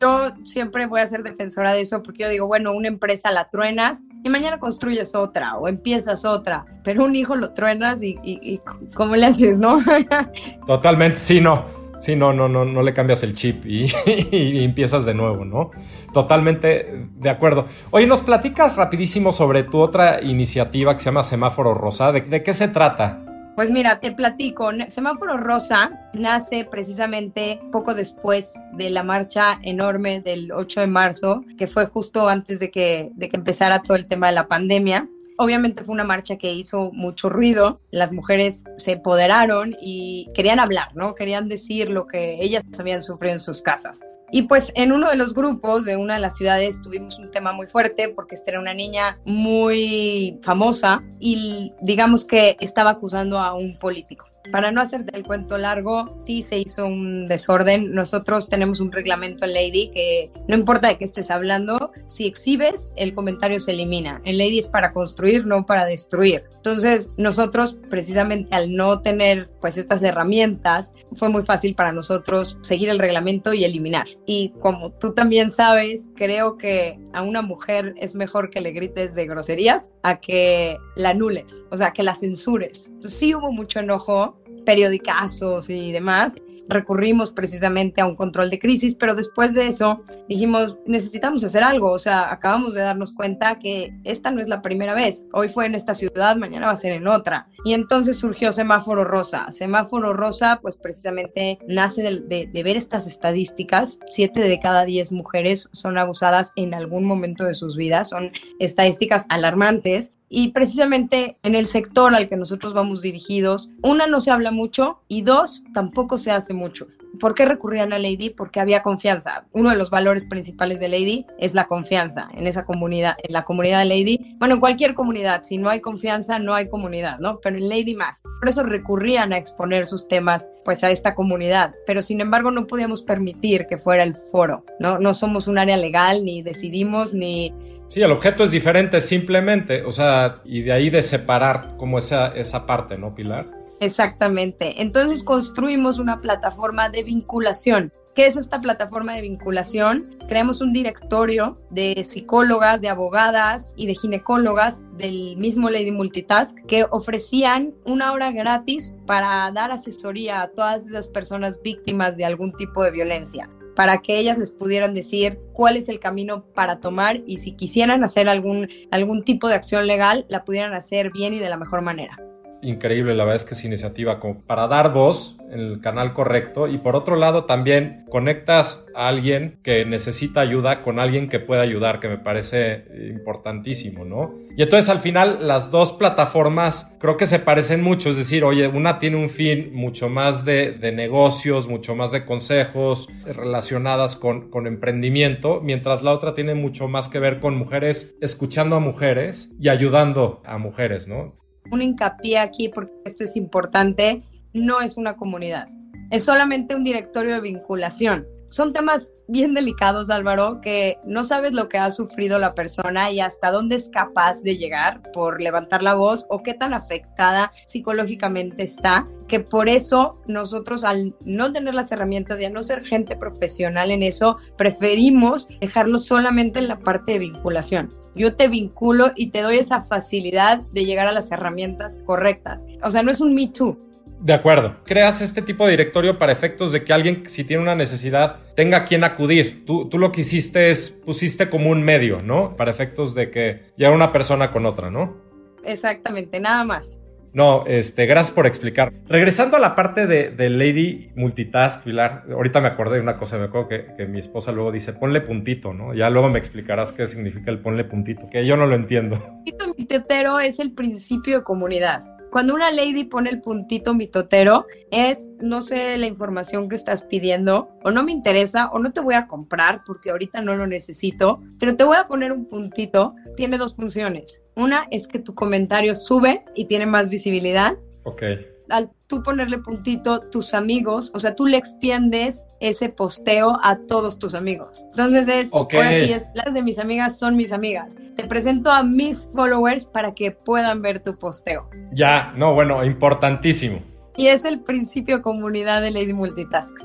yo 0.01 0.33
siempre 0.45 0.87
voy 0.87 1.01
a 1.01 1.07
ser 1.07 1.23
defensora 1.23 1.73
de 1.73 1.83
eso 1.83 2.03
porque 2.03 2.23
yo 2.23 2.29
digo, 2.31 2.47
bueno, 2.47 2.73
una 2.73 2.89
empresa 2.89 3.31
la 3.31 3.49
truenas 3.51 4.03
y 4.25 4.31
mañana 4.31 4.59
construyes 4.59 5.15
otra 5.15 5.57
o 5.59 5.69
empiezas 5.69 6.25
otra, 6.25 6.65
pero 6.83 7.05
un 7.05 7.15
hijo 7.15 7.37
lo 7.37 7.53
truenas 7.53 8.03
y, 8.03 8.61
¿cómo 8.95 9.17
le 9.17 9.27
haces, 9.27 9.59
no? 9.59 9.83
Totalmente, 10.67 11.17
sí, 11.17 11.41
no. 11.41 11.79
Sí, 11.99 12.17
no, 12.17 12.33
no, 12.33 12.49
no, 12.49 12.65
no 12.65 12.81
le 12.81 12.95
cambias 12.95 13.23
el 13.25 13.35
chip 13.35 13.67
y, 13.67 14.65
empiezas 14.65 15.05
de 15.05 15.13
nuevo, 15.13 15.45
¿no? 15.45 15.71
Totalmente 16.15 17.07
de 17.19 17.29
acuerdo. 17.29 17.67
Oye, 17.91 18.07
¿nos 18.07 18.23
platicas 18.23 18.79
rapidísimo 18.79 19.33
sobre 19.33 19.65
tu 19.65 19.81
otra 19.81 20.23
iniciativa 20.23 20.95
que 20.95 21.01
se 21.01 21.05
llama 21.07 21.23
Semáforo 21.23 21.75
Rosa? 21.75 22.11
de 22.11 22.43
qué 22.43 22.55
se 22.55 22.69
trata? 22.69 23.30
Pues 23.61 23.69
mira, 23.69 24.01
te 24.01 24.11
platico, 24.13 24.71
Semáforo 24.89 25.37
Rosa 25.37 25.91
nace 26.15 26.65
precisamente 26.65 27.61
poco 27.71 27.93
después 27.93 28.55
de 28.73 28.89
la 28.89 29.03
marcha 29.03 29.59
enorme 29.63 30.23
del 30.23 30.51
8 30.51 30.81
de 30.81 30.87
marzo, 30.87 31.45
que 31.59 31.67
fue 31.67 31.85
justo 31.85 32.27
antes 32.27 32.59
de 32.59 32.71
que, 32.71 33.11
de 33.17 33.29
que 33.29 33.37
empezara 33.37 33.83
todo 33.83 33.99
el 33.99 34.07
tema 34.07 34.29
de 34.29 34.33
la 34.33 34.49
pandemia. 34.49 35.11
obviamente 35.37 35.85
fue 35.85 35.93
una 35.93 36.05
marcha 36.05 36.39
que 36.39 36.55
hizo 36.55 36.91
mucho 36.93 37.29
ruido, 37.29 37.83
las 37.91 38.13
mujeres 38.13 38.65
se 38.79 38.93
empoderaron 38.93 39.77
y 39.79 40.31
querían 40.33 40.59
hablar, 40.59 40.97
¿no? 40.97 41.15
Querían 41.15 41.47
decir 41.51 41.91
lo 41.91 42.07
que 42.07 42.43
ellas 42.43 42.65
habían 42.79 43.03
sufrido 43.03 43.35
en 43.35 43.41
sus 43.41 43.61
casas. 43.61 44.01
Y 44.33 44.43
pues 44.43 44.73
en 44.77 44.93
uno 44.93 45.11
de 45.11 45.17
los 45.17 45.35
grupos 45.35 45.85
de 45.85 45.97
una 45.97 46.15
de 46.15 46.21
las 46.21 46.37
ciudades 46.37 46.81
tuvimos 46.83 47.19
un 47.19 47.31
tema 47.31 47.53
muy 47.53 47.67
fuerte 47.67 48.09
porque 48.15 48.35
esta 48.35 48.53
era 48.53 48.61
una 48.61 48.75
niña 48.75 49.19
muy 49.25 50.39
famosa 50.43 51.03
y 51.19 51.73
digamos 51.81 52.25
que 52.25 52.57
estaba 52.61 52.91
acusando 52.91 53.39
a 53.39 53.55
un 53.55 53.77
político. 53.77 54.30
Para 54.51 54.73
no 54.73 54.81
hacerte 54.81 55.17
el 55.17 55.25
cuento 55.25 55.59
largo, 55.59 56.15
sí 56.19 56.43
se 56.43 56.59
hizo 56.59 56.87
un 56.87 57.29
desorden. 57.29 57.93
Nosotros 57.93 58.49
tenemos 58.49 58.81
un 58.81 58.93
reglamento 58.93 59.45
en 59.45 59.55
Lady 59.55 59.91
que 59.93 60.31
no 60.49 60.57
importa 60.57 60.89
de 60.89 60.99
qué 60.99 61.05
estés 61.05 61.31
hablando, 61.31 61.93
si 62.07 62.27
exhibes, 62.27 62.91
el 62.97 63.15
comentario 63.15 63.61
se 63.61 63.73
elimina. 63.73 64.21
En 64.25 64.39
Lady 64.39 64.59
es 64.59 64.69
para 64.69 64.93
construir, 64.93 65.47
no 65.47 65.67
para 65.67 65.85
destruir. 65.85 66.45
Entonces, 66.57 67.13
nosotros 67.17 67.79
precisamente 67.89 68.55
al 68.55 68.75
no 68.75 69.01
tener 69.01 69.51
pues 69.61 69.77
estas 69.77 70.03
herramientas, 70.03 70.95
fue 71.13 71.29
muy 71.29 71.43
fácil 71.43 71.75
para 71.75 71.93
nosotros 71.93 72.59
seguir 72.63 72.89
el 72.89 72.99
reglamento 72.99 73.53
y 73.53 73.65
eliminar. 73.65 74.07
Y 74.27 74.51
como 74.61 74.93
tú 74.93 75.13
también 75.13 75.51
sabes, 75.51 76.11
creo 76.17 76.57
que 76.57 76.99
a 77.13 77.23
una 77.23 77.43
mujer 77.43 77.95
es 77.97 78.15
mejor 78.15 78.51
que 78.51 78.61
le 78.61 78.73
grites 78.73 79.15
de 79.15 79.27
groserías 79.27 79.93
a 80.03 80.21
que 80.21 80.79
la 80.97 81.11
anules, 81.11 81.65
o 81.71 81.77
sea, 81.77 81.93
que 81.93 82.03
la 82.03 82.15
censures. 82.15 82.91
Sí 83.05 83.35
hubo 83.35 83.53
mucho 83.53 83.81
enojo, 83.81 84.40
periodicazos 84.65 85.71
y 85.71 85.93
demás, 85.93 86.37
recurrimos 86.71 87.33
precisamente 87.33 88.01
a 88.01 88.07
un 88.07 88.17
control 88.17 88.49
de 88.49 88.59
crisis, 88.59 88.95
pero 88.95 89.15
después 89.15 89.55
de 89.55 89.67
eso 89.67 90.03
dijimos, 90.29 90.79
necesitamos 90.87 91.45
hacer 91.45 91.63
algo, 91.63 91.91
o 91.91 91.99
sea, 91.99 92.33
acabamos 92.33 92.75
de 92.75 92.81
darnos 92.81 93.15
cuenta 93.15 93.59
que 93.59 93.93
esta 94.05 94.31
no 94.31 94.41
es 94.41 94.49
la 94.49 94.63
primera 94.63 94.95
vez, 94.95 95.27
hoy 95.33 95.49
fue 95.49 95.67
en 95.67 95.75
esta 95.75 95.95
ciudad, 95.95 96.37
mañana 96.37 96.67
va 96.67 96.73
a 96.73 96.77
ser 96.77 96.93
en 96.93 97.07
otra. 97.07 97.49
Y 97.65 97.75
entonces 97.75 98.19
surgió 98.19 98.53
Semáforo 98.53 99.05
Rosa. 99.05 99.51
Semáforo 99.51 100.15
Rosa, 100.15 100.61
pues 100.63 100.77
precisamente 100.77 101.59
nace 101.67 102.03
de, 102.03 102.47
de 102.47 102.63
ver 102.63 102.77
estas 102.77 103.07
estadísticas, 103.07 103.99
siete 104.11 104.41
de 104.41 104.61
cada 104.61 104.85
diez 104.85 105.13
mujeres 105.13 105.69
son 105.73 105.99
abusadas 105.99 106.53
en 106.57 106.73
algún 106.73 107.05
momento 107.05 107.45
de 107.45 107.55
sus 107.55 107.77
vidas, 107.77 108.09
son 108.09 108.31
estadísticas 108.59 109.27
alarmantes 109.29 110.15
y 110.31 110.53
precisamente 110.53 111.37
en 111.43 111.57
el 111.57 111.67
sector 111.67 112.15
al 112.15 112.29
que 112.29 112.37
nosotros 112.37 112.73
vamos 112.73 113.03
dirigidos, 113.03 113.73
una 113.83 114.07
no 114.07 114.21
se 114.21 114.31
habla 114.31 114.53
mucho 114.53 115.01
y 115.09 115.23
dos 115.23 115.65
tampoco 115.75 116.17
se 116.17 116.31
hace 116.31 116.55
mucho. 116.55 116.87
¿Por 117.19 117.35
qué 117.35 117.45
recurrían 117.45 117.93
a 117.93 117.99
Lady? 117.99 118.31
Porque 118.31 118.61
había 118.61 118.81
confianza. 118.81 119.45
Uno 119.53 119.71
de 119.71 119.77
los 119.77 119.91
valores 119.91 120.25
principales 120.25 120.79
de 120.79 120.89
Lady 120.89 121.27
es 121.39 121.55
la 121.55 121.67
confianza 121.67 122.29
en 122.33 122.47
esa 122.47 122.65
comunidad, 122.65 123.17
en 123.25 123.33
la 123.33 123.43
comunidad 123.43 123.81
de 123.81 123.87
Lady. 123.87 124.37
Bueno, 124.39 124.55
en 124.55 124.61
cualquier 124.61 124.95
comunidad, 124.95 125.43
si 125.43 125.59
no 125.59 125.69
hay 125.69 125.81
confianza, 125.81 126.39
no 126.39 126.55
hay 126.55 126.69
comunidad, 126.69 127.19
¿no? 127.19 127.41
Pero 127.41 127.57
en 127.59 127.69
Lady 127.69 127.95
más. 127.95 128.23
Por 128.39 128.49
eso 128.49 128.63
recurrían 128.63 129.33
a 129.33 129.39
exponer 129.39 129.87
sus 129.87 130.07
temas, 130.07 130.51
pues, 130.65 130.85
a 130.85 130.91
esta 130.91 131.17
comunidad. 131.17 131.75
Pero 131.85 132.01
sin 132.01 132.21
embargo, 132.21 132.53
no 132.53 132.69
podíamos 132.69 133.03
permitir 133.03 133.67
que 133.67 133.77
fuera 133.77 134.05
el 134.05 134.15
foro, 134.15 134.65
¿no? 134.79 135.01
No 135.01 135.13
somos 135.13 135.49
un 135.49 135.59
área 135.59 135.77
legal, 135.77 136.25
ni 136.25 136.43
decidimos, 136.43 137.13
ni 137.13 137.53
Sí, 137.91 138.01
el 138.01 138.13
objeto 138.13 138.45
es 138.45 138.53
diferente 138.53 139.01
simplemente, 139.01 139.83
o 139.83 139.91
sea, 139.91 140.43
y 140.45 140.63
de 140.63 140.73
ahí 140.73 140.91
de 140.91 141.03
separar 141.03 141.77
como 141.77 141.99
esa, 141.99 142.29
esa 142.29 142.65
parte, 142.65 142.97
¿no, 142.97 143.17
Pilar? 143.17 143.51
Exactamente. 143.81 144.81
Entonces 144.81 145.25
construimos 145.25 145.99
una 145.99 146.21
plataforma 146.21 146.89
de 146.89 147.03
vinculación. 147.03 147.93
¿Qué 148.15 148.27
es 148.27 148.37
esta 148.37 148.61
plataforma 148.61 149.15
de 149.15 149.23
vinculación? 149.23 150.17
Creamos 150.29 150.61
un 150.61 150.73
directorio 150.73 151.61
de 151.71 152.05
psicólogas, 152.05 152.81
de 152.81 152.91
abogadas 152.91 153.75
y 153.77 153.89
de 153.89 153.97
ginecólogas 153.97 154.87
del 154.97 155.37
mismo 155.37 155.69
Lady 155.69 155.91
Multitask 155.91 156.57
que 156.67 156.87
ofrecían 156.93 157.75
una 157.85 158.13
hora 158.13 158.31
gratis 158.31 158.95
para 159.05 159.51
dar 159.51 159.73
asesoría 159.73 160.43
a 160.43 160.49
todas 160.49 160.87
esas 160.87 161.09
personas 161.09 161.61
víctimas 161.61 162.17
de 162.17 162.25
algún 162.25 162.53
tipo 162.53 162.85
de 162.85 162.93
violencia 162.93 163.51
para 163.75 164.03
que 164.03 164.19
ellas 164.19 164.39
les 164.39 164.51
pudieran 164.51 164.95
decir 164.95 165.39
cuál 165.53 165.77
es 165.77 165.89
el 165.89 166.01
camino 166.01 166.43
para 166.55 166.81
tomar 166.81 167.23
y 167.27 167.39
si 167.39 167.53
quisieran 167.53 168.05
hacer 168.05 168.29
algún, 168.29 168.69
algún 168.91 169.25
tipo 169.25 169.49
de 169.49 169.55
acción 169.55 169.87
legal, 169.87 170.27
la 170.29 170.45
pudieran 170.45 170.75
hacer 170.75 171.11
bien 171.11 171.35
y 171.35 171.39
de 171.39 171.49
la 171.49 171.57
mejor 171.57 171.83
manera 171.83 172.19
increíble, 172.63 173.15
la 173.15 173.25
verdad 173.25 173.37
es 173.37 173.45
que 173.45 173.55
es 173.55 173.65
iniciativa 173.65 174.21
como 174.21 174.41
para 174.41 174.67
dar 174.69 174.93
voz 174.93 175.37
en 175.51 175.61
el 175.61 175.81
canal 175.81 176.13
correcto 176.13 176.69
y 176.69 176.79
por 176.79 176.95
otro 176.95 177.17
lado 177.17 177.45
también 177.45 178.05
conectas 178.09 178.87
a 178.95 179.09
alguien 179.09 179.59
que 179.63 179.85
necesita 179.85 180.41
ayuda 180.41 180.83
con 180.83 180.99
alguien 181.01 181.29
que 181.29 181.41
pueda 181.41 181.63
ayudar, 181.63 182.01
que 182.01 182.09
me 182.09 182.19
parece 182.19 182.85
importantísimo, 183.11 184.05
¿no? 184.05 184.35
Y 184.57 184.63
entonces 184.63 184.89
al 184.89 184.99
final 184.99 185.47
las 185.47 185.71
dos 185.71 185.93
plataformas 185.93 186.95
creo 186.99 187.17
que 187.17 187.27
se 187.27 187.39
parecen 187.39 187.83
mucho, 187.83 188.11
es 188.11 188.17
decir, 188.17 188.45
oye, 188.45 188.69
una 188.69 188.99
tiene 188.99 189.17
un 189.17 189.31
fin 189.31 189.71
mucho 189.73 190.09
más 190.09 190.45
de, 190.45 190.79
negocios, 190.93 191.69
mucho 191.69 191.95
más 191.95 192.13
de 192.13 192.25
consejos 192.25 193.09
relacionadas 193.25 194.17
con, 194.17 194.51
con 194.51 194.67
emprendimiento, 194.67 195.61
mientras 195.63 196.03
la 196.03 196.13
otra 196.13 196.35
tiene 196.35 196.55
mucho 196.55 196.89
más 196.89 197.09
que 197.09 197.21
ver 197.21 197.41
con 197.41 197.57
mujeres 197.57 198.17
escuchando 198.21 198.77
a 198.77 198.81
mujeres 198.81 199.51
y 199.59 199.69
ayudando 199.69 200.43
a 200.45 200.59
mujeres, 200.59 201.09
¿no? 201.09 201.40
Un 201.71 201.83
hincapié 201.83 202.39
aquí 202.39 202.69
porque 202.69 202.93
esto 203.05 203.25
es 203.25 203.37
importante, 203.37 204.23
no 204.53 204.81
es 204.81 204.97
una 204.97 205.17
comunidad, 205.17 205.69
es 206.11 206.25
solamente 206.25 206.75
un 206.75 206.85
directorio 206.85 207.35
de 207.35 207.41
vinculación. 207.41 208.27
Son 208.51 208.73
temas 208.73 209.13
bien 209.29 209.55
delicados, 209.55 210.11
Álvaro, 210.11 210.61
que 210.61 210.99
no 211.05 211.23
sabes 211.23 211.53
lo 211.53 211.69
que 211.69 211.79
ha 211.79 211.93
sufrido 211.93 212.37
la 212.41 212.53
persona 212.53 213.13
y 213.13 213.21
hasta 213.21 213.53
dónde 213.53 213.77
es 213.77 213.89
capaz 213.89 214.43
de 214.43 214.57
llegar 214.57 215.03
por 215.13 215.41
levantar 215.41 215.85
la 215.85 215.95
voz 215.95 216.27
o 216.31 216.43
qué 216.43 216.55
tan 216.55 216.75
afectada 216.75 217.53
psicológicamente 217.67 218.65
está, 218.65 219.07
que 219.29 219.39
por 219.39 219.69
eso 219.69 220.21
nosotros 220.27 220.83
al 220.83 221.15
no 221.25 221.53
tener 221.53 221.75
las 221.75 221.93
herramientas 221.93 222.41
y 222.41 222.45
a 222.45 222.51
no 222.51 222.65
ser 222.65 222.85
gente 222.85 223.15
profesional 223.15 223.93
en 223.93 224.03
eso, 224.03 224.37
preferimos 224.57 225.49
dejarlo 225.61 225.99
solamente 225.99 226.59
en 226.59 226.67
la 226.67 226.81
parte 226.81 227.13
de 227.13 227.19
vinculación 227.21 228.00
yo 228.15 228.35
te 228.37 228.49
vinculo 228.49 229.13
y 229.17 229.31
te 229.31 229.43
doy 229.43 229.59
esa 229.59 229.83
facilidad 229.83 230.61
de 230.73 230.85
llegar 230.85 231.07
a 231.07 231.13
las 231.13 231.31
herramientas 231.31 232.01
correctas. 232.05 232.65
O 232.83 232.91
sea, 232.91 233.03
no 233.03 233.11
es 233.11 233.21
un 233.21 233.35
Me 233.35 233.49
Too. 233.49 233.79
De 234.21 234.35
acuerdo. 234.35 234.77
Creas 234.85 235.23
este 235.23 235.41
tipo 235.41 235.65
de 235.65 235.71
directorio 235.71 236.19
para 236.19 236.33
efectos 236.33 236.73
de 236.73 236.85
que 236.85 236.93
alguien, 236.93 237.23
si 237.27 237.43
tiene 237.43 237.63
una 237.63 237.75
necesidad, 237.75 238.37
tenga 238.55 238.79
a 238.79 238.85
quien 238.85 239.03
acudir. 239.03 239.65
Tú, 239.65 239.89
tú 239.89 239.99
lo 239.99 240.13
que 240.13 240.21
hiciste 240.21 240.69
es, 240.69 240.91
pusiste 240.91 241.49
como 241.49 241.71
un 241.71 241.83
medio, 241.83 242.21
¿no? 242.21 242.55
Para 242.55 242.71
efectos 242.71 243.15
de 243.15 243.31
que 243.31 243.73
ya 243.79 243.91
una 243.91 244.13
persona 244.13 244.51
con 244.51 244.67
otra, 244.67 244.91
¿no? 244.91 245.17
Exactamente, 245.65 246.39
nada 246.39 246.65
más. 246.65 247.00
No, 247.33 247.65
este, 247.67 248.07
gracias 248.07 248.35
por 248.35 248.47
explicar. 248.47 248.93
Regresando 249.09 249.57
a 249.57 249.61
la 249.61 249.77
parte 249.77 250.07
de, 250.07 250.51
Lady 250.51 251.11
Multitask, 251.15 251.85
Pilar, 251.85 252.25
ahorita 252.31 252.61
me 252.61 252.69
acordé 252.69 252.97
de 252.97 253.03
una 253.03 253.19
cosa, 253.19 253.39
me 253.39 253.45
acuerdo 253.45 253.69
que, 253.69 254.07
mi 254.07 254.19
esposa 254.19 254.51
luego 254.53 254.73
dice, 254.73 254.93
ponle 254.93 255.21
puntito, 255.21 255.73
¿no? 255.73 255.95
Ya 255.95 256.11
luego 256.11 256.29
me 256.29 256.39
explicarás 256.39 256.93
qué 256.93 257.07
significa 257.07 257.51
el 257.51 257.61
ponle 257.61 257.85
puntito, 257.85 258.29
que 258.29 258.45
yo 258.47 258.57
no 258.57 258.67
lo 258.67 258.75
entiendo. 258.75 259.19
Puntito 259.19 259.75
mitotero 259.79 260.41
es 260.41 260.59
el 260.59 260.73
principio 260.73 261.39
de 261.39 261.45
comunidad. 261.45 262.05
Cuando 262.31 262.55
una 262.55 262.71
lady 262.71 263.05
pone 263.05 263.29
el 263.29 263.41
puntito 263.41 263.93
mitotero, 263.93 264.67
es 264.93 265.33
no 265.41 265.61
sé 265.63 265.99
la 265.99 266.07
información 266.07 266.69
que 266.69 266.77
estás 266.77 267.03
pidiendo, 267.03 267.71
o 267.83 267.91
no 267.91 268.05
me 268.05 268.13
interesa, 268.13 268.71
o 268.71 268.79
no 268.79 268.93
te 268.93 269.01
voy 269.01 269.15
a 269.15 269.27
comprar 269.27 269.83
porque 269.85 270.11
ahorita 270.11 270.41
no 270.41 270.55
lo 270.55 270.69
necesito, 270.69 271.43
pero 271.59 271.75
te 271.75 271.83
voy 271.83 271.97
a 271.97 272.07
poner 272.07 272.31
un 272.31 272.47
puntito. 272.47 273.15
Tiene 273.37 273.59
dos 273.59 273.75
funciones 273.75 274.41
una 274.61 274.87
es 274.91 275.09
que 275.09 275.19
tu 275.19 275.35
comentario 275.35 275.97
sube 275.97 276.45
y 276.55 276.67
tiene 276.67 276.87
más 276.87 277.11
visibilidad. 277.11 277.77
Ok. 278.05 278.23
Al 278.69 278.91
tú 279.09 279.25
ponerle 279.25 279.59
puntito, 279.59 280.21
tus 280.21 280.55
amigos, 280.55 281.11
o 281.13 281.19
sea, 281.19 281.35
tú 281.35 281.47
le 281.47 281.57
extiendes 281.57 282.47
ese 282.61 282.89
posteo 282.89 283.59
a 283.65 283.77
todos 283.89 284.21
tus 284.21 284.35
amigos. 284.37 284.85
Entonces 284.93 285.27
es, 285.27 285.53
ahora 285.53 285.93
sí 285.93 286.13
es, 286.13 286.31
las 286.35 286.55
de 286.55 286.63
mis 286.63 286.79
amigas 286.79 287.19
son 287.19 287.37
mis 287.37 287.53
amigas. 287.53 287.99
Te 288.15 288.25
presento 288.25 288.71
a 288.71 288.85
mis 288.85 289.29
followers 289.35 289.85
para 289.85 290.15
que 290.15 290.31
puedan 290.31 290.81
ver 290.81 291.03
tu 291.03 291.19
posteo. 291.19 291.69
Ya, 291.93 292.33
no, 292.37 292.55
bueno, 292.55 292.85
importantísimo. 292.85 293.81
Y 294.17 294.29
es 294.29 294.45
el 294.45 294.61
principio 294.61 295.23
comunidad 295.23 295.83
de 295.83 295.91
Lady 295.91 296.13
Multitask 296.13 296.77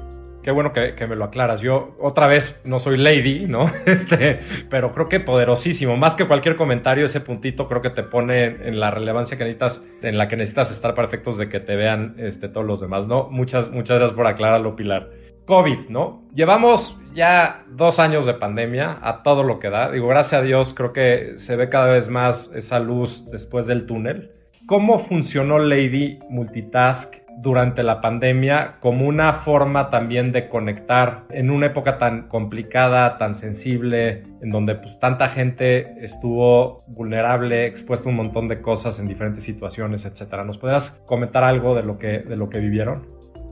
qué 0.46 0.52
bueno 0.52 0.74
que, 0.74 1.08
me 1.08 1.16
lo 1.16 1.26
aclaras. 1.26 1.60
Yo 1.60 1.96
otra 2.00 2.28
vez 2.28 2.62
no 2.64 2.78
soy 2.78 2.98
lady, 2.98 3.48
¿no? 3.48 3.72
Este, 3.88 4.40
pero 4.70 4.92
creo 4.92 5.10
que 5.10 5.20
poderosísimo. 5.20 5.98
Más 5.98 6.14
que 6.14 6.28
cualquier 6.28 6.56
comentario, 6.56 7.08
ese 7.08 7.20
puntito 7.20 7.68
creo 7.68 7.82
que 7.82 7.90
te 7.90 8.04
pone 8.04 8.46
en 8.46 8.80
la 8.80 8.92
relevancia 8.92 9.38
que 9.38 9.44
necesitas, 9.44 9.84
en 10.04 10.20
la 10.20 10.28
que 10.28 10.36
necesitas 10.38 10.70
estar 10.70 10.94
para 10.94 11.08
efectos 11.08 11.40
de 11.40 11.50
que 11.50 11.60
te 11.60 11.76
vean 11.76 12.14
este, 12.20 12.48
todos 12.48 12.68
los 12.68 12.80
demás, 12.80 13.08
¿no? 13.08 13.28
Muchas, 13.32 13.72
muchas 13.72 13.98
gracias 13.98 14.16
por 14.16 14.28
aclararlo, 14.28 14.76
Pilar. 14.76 15.10
COVID, 15.46 15.90
¿no? 15.90 16.28
Llevamos 16.36 17.00
ya 17.16 17.66
dos 17.68 17.98
años 17.98 18.28
de 18.28 18.36
pandemia 18.36 19.00
a 19.02 19.24
todo 19.24 19.42
lo 19.42 19.58
que 19.58 19.72
da. 19.72 19.90
Digo, 19.92 20.08
gracias 20.08 20.42
a 20.42 20.46
Dios, 20.46 20.76
creo 20.76 20.94
que 20.94 21.34
se 21.38 21.56
ve 21.56 21.70
cada 21.70 21.88
vez 21.88 22.08
más 22.08 22.52
esa 22.54 22.80
luz 22.80 23.32
después 23.32 23.66
del 23.66 23.88
túnel. 23.88 24.30
¿Cómo 24.68 25.00
funcionó 25.00 25.58
Lady 25.58 26.20
Multitask 26.30 27.25
durante 27.38 27.84
la 27.84 28.02
pandemia 28.02 28.78
como 28.80 29.08
una 29.08 29.42
forma 29.42 29.90
también 29.90 30.32
de 30.32 30.48
conectar 30.48 31.26
en 31.30 31.50
una 31.50 31.68
época 31.68 31.98
tan 31.98 32.28
complicada, 32.28 33.18
tan 33.18 33.36
sensible, 33.36 34.24
en 34.42 34.50
donde 34.50 34.76
pues, 34.76 34.98
tanta 35.00 35.30
gente 35.30 36.04
estuvo 36.04 36.84
vulnerable, 36.88 37.68
expuesta 37.68 38.08
a 38.08 38.12
un 38.12 38.18
montón 38.18 38.48
de 38.48 38.62
cosas 38.62 39.00
en 39.00 39.08
diferentes 39.08 39.44
situaciones, 39.44 40.06
etcétera. 40.06 40.44
¿Nos 40.44 40.58
podrías 40.58 41.02
comentar 41.06 41.44
algo 41.44 41.76
de 41.76 41.84
lo 41.84 41.98
que, 41.98 42.20
de 42.20 42.36
lo 42.36 42.50
que 42.50 42.60
vivieron? 42.60 43.06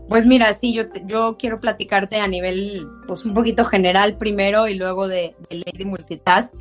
Pues 0.09 0.25
mira, 0.25 0.53
sí, 0.53 0.73
yo, 0.73 0.83
yo 1.05 1.37
quiero 1.39 1.59
platicarte 1.59 2.19
a 2.19 2.27
nivel, 2.27 2.85
pues 3.07 3.25
un 3.25 3.33
poquito 3.33 3.63
general 3.63 4.17
primero 4.17 4.67
y 4.67 4.75
luego 4.75 5.07
de, 5.07 5.33
de 5.49 5.63
Lady 5.65 5.85
Multitask. 5.85 6.53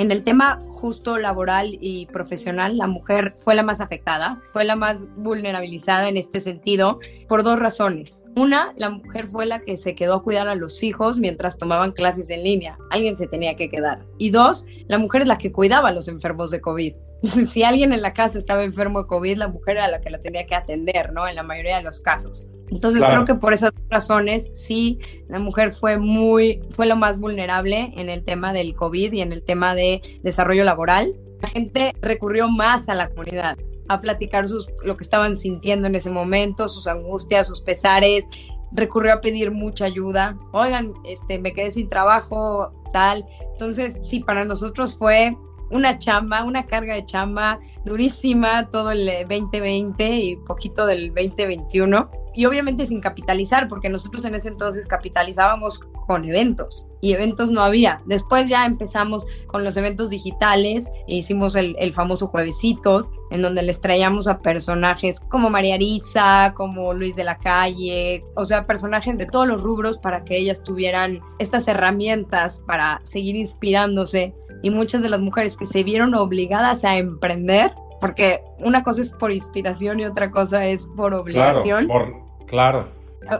En 0.00 0.10
el 0.10 0.24
tema 0.24 0.64
justo 0.70 1.18
laboral 1.18 1.76
y 1.78 2.06
profesional, 2.06 2.78
la 2.78 2.86
mujer 2.86 3.34
fue 3.36 3.54
la 3.54 3.62
más 3.62 3.82
afectada, 3.82 4.40
fue 4.54 4.64
la 4.64 4.74
más 4.74 5.14
vulnerabilizada 5.16 6.08
en 6.08 6.16
este 6.16 6.40
sentido 6.40 7.00
por 7.28 7.42
dos 7.42 7.58
razones. 7.58 8.24
Una, 8.34 8.72
la 8.78 8.88
mujer 8.88 9.26
fue 9.26 9.44
la 9.44 9.60
que 9.60 9.76
se 9.76 9.94
quedó 9.94 10.14
a 10.14 10.22
cuidar 10.22 10.48
a 10.48 10.54
los 10.54 10.82
hijos 10.82 11.18
mientras 11.18 11.58
tomaban 11.58 11.92
clases 11.92 12.30
en 12.30 12.44
línea. 12.44 12.78
Alguien 12.88 13.14
se 13.14 13.26
tenía 13.26 13.56
que 13.56 13.68
quedar. 13.68 14.06
Y 14.16 14.30
dos, 14.30 14.64
la 14.88 14.96
mujer 14.96 15.20
es 15.20 15.28
la 15.28 15.36
que 15.36 15.52
cuidaba 15.52 15.90
a 15.90 15.92
los 15.92 16.08
enfermos 16.08 16.50
de 16.50 16.62
COVID. 16.62 16.94
si 17.44 17.62
alguien 17.62 17.92
en 17.92 18.00
la 18.00 18.14
casa 18.14 18.38
estaba 18.38 18.64
enfermo 18.64 19.02
de 19.02 19.06
COVID, 19.06 19.36
la 19.36 19.48
mujer 19.48 19.76
era 19.76 19.88
la 19.88 20.00
que 20.00 20.08
la 20.08 20.22
tenía 20.22 20.46
que 20.46 20.54
atender, 20.54 21.12
¿no? 21.12 21.28
En 21.28 21.34
la 21.34 21.42
mayoría 21.42 21.76
de 21.76 21.82
los 21.82 22.00
casos. 22.00 22.46
Entonces 22.70 23.04
creo 23.04 23.24
que 23.24 23.34
por 23.34 23.52
esas 23.52 23.72
razones 23.88 24.50
sí, 24.54 24.98
la 25.28 25.38
mujer 25.38 25.72
fue 25.72 25.98
muy, 25.98 26.60
fue 26.70 26.86
lo 26.86 26.96
más 26.96 27.18
vulnerable 27.18 27.92
en 27.96 28.08
el 28.08 28.22
tema 28.22 28.52
del 28.52 28.74
COVID 28.74 29.12
y 29.12 29.20
en 29.20 29.32
el 29.32 29.42
tema 29.42 29.74
de 29.74 30.00
desarrollo 30.22 30.64
laboral. 30.64 31.14
La 31.42 31.48
gente 31.48 31.94
recurrió 32.00 32.48
más 32.48 32.88
a 32.88 32.94
la 32.94 33.08
comunidad 33.08 33.58
a 33.88 34.00
platicar 34.00 34.46
sus, 34.46 34.68
lo 34.84 34.96
que 34.96 35.02
estaban 35.02 35.34
sintiendo 35.34 35.88
en 35.88 35.96
ese 35.96 36.10
momento, 36.10 36.68
sus 36.68 36.86
angustias, 36.86 37.48
sus 37.48 37.60
pesares, 37.60 38.24
recurrió 38.70 39.14
a 39.14 39.20
pedir 39.20 39.50
mucha 39.50 39.86
ayuda. 39.86 40.38
Oigan, 40.52 40.94
este, 41.04 41.40
me 41.40 41.52
quedé 41.52 41.72
sin 41.72 41.88
trabajo, 41.88 42.72
tal. 42.92 43.26
Entonces, 43.52 43.98
sí, 44.00 44.20
para 44.20 44.44
nosotros 44.44 44.94
fue 44.94 45.36
una 45.72 45.98
chamba, 45.98 46.44
una 46.44 46.66
carga 46.66 46.94
de 46.94 47.04
chamba 47.04 47.58
durísima 47.84 48.68
todo 48.70 48.92
el 48.92 49.10
2020 49.28 50.08
y 50.08 50.36
poquito 50.36 50.86
del 50.86 51.08
2021 51.08 52.19
y 52.34 52.44
obviamente 52.44 52.86
sin 52.86 53.00
capitalizar, 53.00 53.68
porque 53.68 53.88
nosotros 53.88 54.24
en 54.24 54.34
ese 54.34 54.48
entonces 54.48 54.86
capitalizábamos 54.86 55.80
con 56.06 56.24
eventos 56.24 56.86
y 57.00 57.12
eventos 57.12 57.50
no 57.50 57.62
había. 57.62 58.02
Después 58.06 58.48
ya 58.48 58.66
empezamos 58.66 59.26
con 59.46 59.64
los 59.64 59.76
eventos 59.76 60.10
digitales 60.10 60.90
e 61.06 61.16
hicimos 61.16 61.54
el, 61.56 61.92
famoso 61.92 62.28
juevesitos, 62.28 63.12
en 63.30 63.42
donde 63.42 63.62
les 63.62 63.80
traíamos 63.80 64.28
a 64.28 64.40
personajes 64.40 65.20
como 65.20 65.50
María 65.50 65.74
Arisa, 65.74 66.52
como 66.56 66.92
Luis 66.94 67.16
de 67.16 67.24
la 67.24 67.38
Calle, 67.38 68.24
o 68.36 68.44
sea, 68.44 68.66
personajes 68.66 69.18
de 69.18 69.26
todos 69.26 69.46
los 69.46 69.60
rubros 69.60 69.98
para 69.98 70.24
que 70.24 70.36
ellas 70.36 70.62
tuvieran 70.62 71.20
estas 71.38 71.68
herramientas 71.68 72.62
para 72.66 73.00
seguir 73.04 73.36
inspirándose. 73.36 74.34
Y 74.62 74.70
muchas 74.70 75.00
de 75.02 75.08
las 75.08 75.20
mujeres 75.20 75.56
que 75.56 75.66
se 75.66 75.82
vieron 75.82 76.14
obligadas 76.14 76.84
a 76.84 76.98
emprender 76.98 77.72
porque 78.00 78.40
una 78.58 78.82
cosa 78.82 79.02
es 79.02 79.12
por 79.12 79.30
inspiración 79.30 80.00
y 80.00 80.04
otra 80.04 80.30
cosa 80.30 80.64
es 80.64 80.86
por 80.96 81.14
obligación. 81.14 81.86
Claro, 81.86 82.38
claro. 82.46 82.88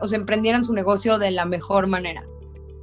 O 0.02 0.06
se 0.06 0.16
emprendieran 0.16 0.64
su 0.64 0.74
negocio 0.74 1.18
de 1.18 1.30
la 1.30 1.44
mejor 1.44 1.86
manera. 1.86 2.24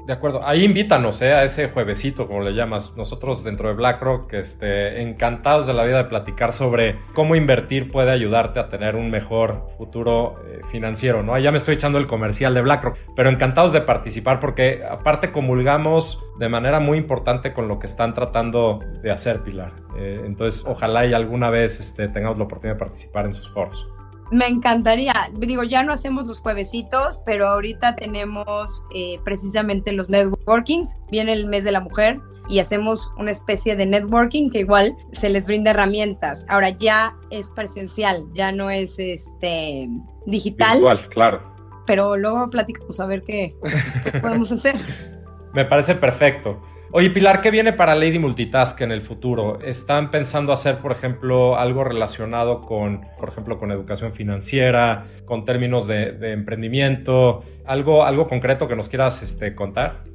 De 0.08 0.14
acuerdo, 0.14 0.48
ahí 0.48 0.64
invítanos 0.64 1.22
¿eh? 1.22 1.34
a 1.34 1.44
ese 1.44 1.68
juevesito, 1.68 2.28
como 2.28 2.40
le 2.40 2.54
llamas. 2.54 2.96
Nosotros 2.96 3.44
dentro 3.44 3.68
de 3.68 3.74
BlackRock, 3.74 4.32
este, 4.36 5.02
encantados 5.02 5.68
de 5.68 5.74
la 5.74 5.84
vida 5.84 5.98
de 5.98 6.06
platicar 6.06 6.54
sobre 6.54 6.98
cómo 7.14 7.36
invertir 7.36 7.92
puede 7.92 8.12
ayudarte 8.12 8.62
a 8.62 8.70
tener 8.70 8.96
un 8.96 9.12
mejor 9.12 9.68
futuro 9.78 10.38
eh, 10.48 10.62
financiero, 10.72 11.24
¿no? 11.24 11.38
Ya 11.38 11.52
me 11.52 11.58
estoy 11.58 11.76
echando 11.76 11.98
el 11.98 12.08
comercial 12.08 12.54
de 12.54 12.62
BlackRock, 12.62 12.98
pero 13.18 13.30
encantados 13.30 13.74
de 13.74 13.82
participar 13.82 14.40
porque 14.40 14.82
aparte 14.90 15.34
comulgamos 15.34 16.24
de 16.40 16.48
manera 16.48 16.80
muy 16.80 16.98
importante 17.00 17.52
con 17.52 17.68
lo 17.68 17.78
que 17.78 17.88
están 17.88 18.14
tratando 18.14 18.80
de 19.04 19.12
hacer, 19.12 19.44
Pilar. 19.44 19.74
Eh, 19.98 20.22
entonces, 20.26 20.64
ojalá 20.66 21.06
y 21.06 21.14
alguna 21.14 21.50
vez 21.50 21.82
este, 21.82 22.08
tengamos 22.08 22.38
la 22.38 22.46
oportunidad 22.46 22.76
de 22.76 22.80
participar 22.80 23.26
en 23.26 23.34
sus 23.34 23.50
foros. 23.50 23.86
Me 24.32 24.48
encantaría. 24.48 25.14
Digo, 25.34 25.64
ya 25.64 25.84
no 25.84 25.94
hacemos 25.94 26.28
los 26.28 26.40
juevesitos, 26.40 27.20
pero 27.26 27.48
ahorita 27.48 27.96
tenemos 27.96 28.86
eh, 28.94 29.20
precisamente 29.24 29.92
los 29.94 30.10
networkings. 30.10 30.98
Viene 31.10 31.34
el 31.34 31.48
mes 31.48 31.64
de 31.64 31.72
la 31.72 31.80
mujer 31.80 32.20
y 32.50 32.60
hacemos 32.60 33.14
una 33.18 33.32
especie 33.32 33.76
de 33.76 33.86
networking 33.86 34.50
que 34.50 34.60
igual 34.60 34.96
se 35.12 35.30
les 35.30 35.48
brinda 35.48 35.72
herramientas. 35.72 36.46
Ahora 36.50 36.70
ya 36.70 37.16
es 37.30 37.50
presencial, 37.50 38.26
ya 38.34 38.52
no 38.52 38.70
es 38.70 39.00
este 39.00 39.90
digital. 40.26 40.80
Igual, 40.80 41.08
claro. 41.10 41.42
Pero 41.86 42.18
luego 42.18 42.50
platicamos 42.50 43.00
a 43.00 43.06
ver 43.06 43.24
qué, 43.24 43.56
qué 44.04 44.20
podemos 44.20 44.52
hacer. 44.52 44.76
Me 45.54 45.66
parece 45.66 45.96
perfecto. 45.96 46.62
Oye, 46.92 47.10
Pilar, 47.10 47.42
¿qué 47.42 47.52
viene 47.52 47.74
para 47.74 47.96
Lady 47.96 48.18
Multitask 48.18 48.80
en 48.80 48.94
el 48.94 49.02
futuro? 49.02 49.60
¿Están 49.60 50.10
pensando 50.10 50.54
hacer, 50.54 50.78
por 50.78 50.94
ejemplo, 50.94 51.58
algo 51.58 51.84
relacionado 51.84 52.62
con, 52.62 53.02
por 53.20 53.30
ejemplo, 53.30 53.58
con 53.58 53.72
educación 53.72 54.14
financiera, 54.14 55.06
con 55.26 55.44
términos 55.44 55.86
de, 55.86 56.32
emprendimiento? 56.32 57.44
¿Algo, 57.66 58.06
¿Algo 58.06 58.30
concreto 58.30 58.70
que 58.70 58.78
nos 58.78 58.88
quieras 58.88 59.22
este, 59.22 59.54
contar? 59.54 60.06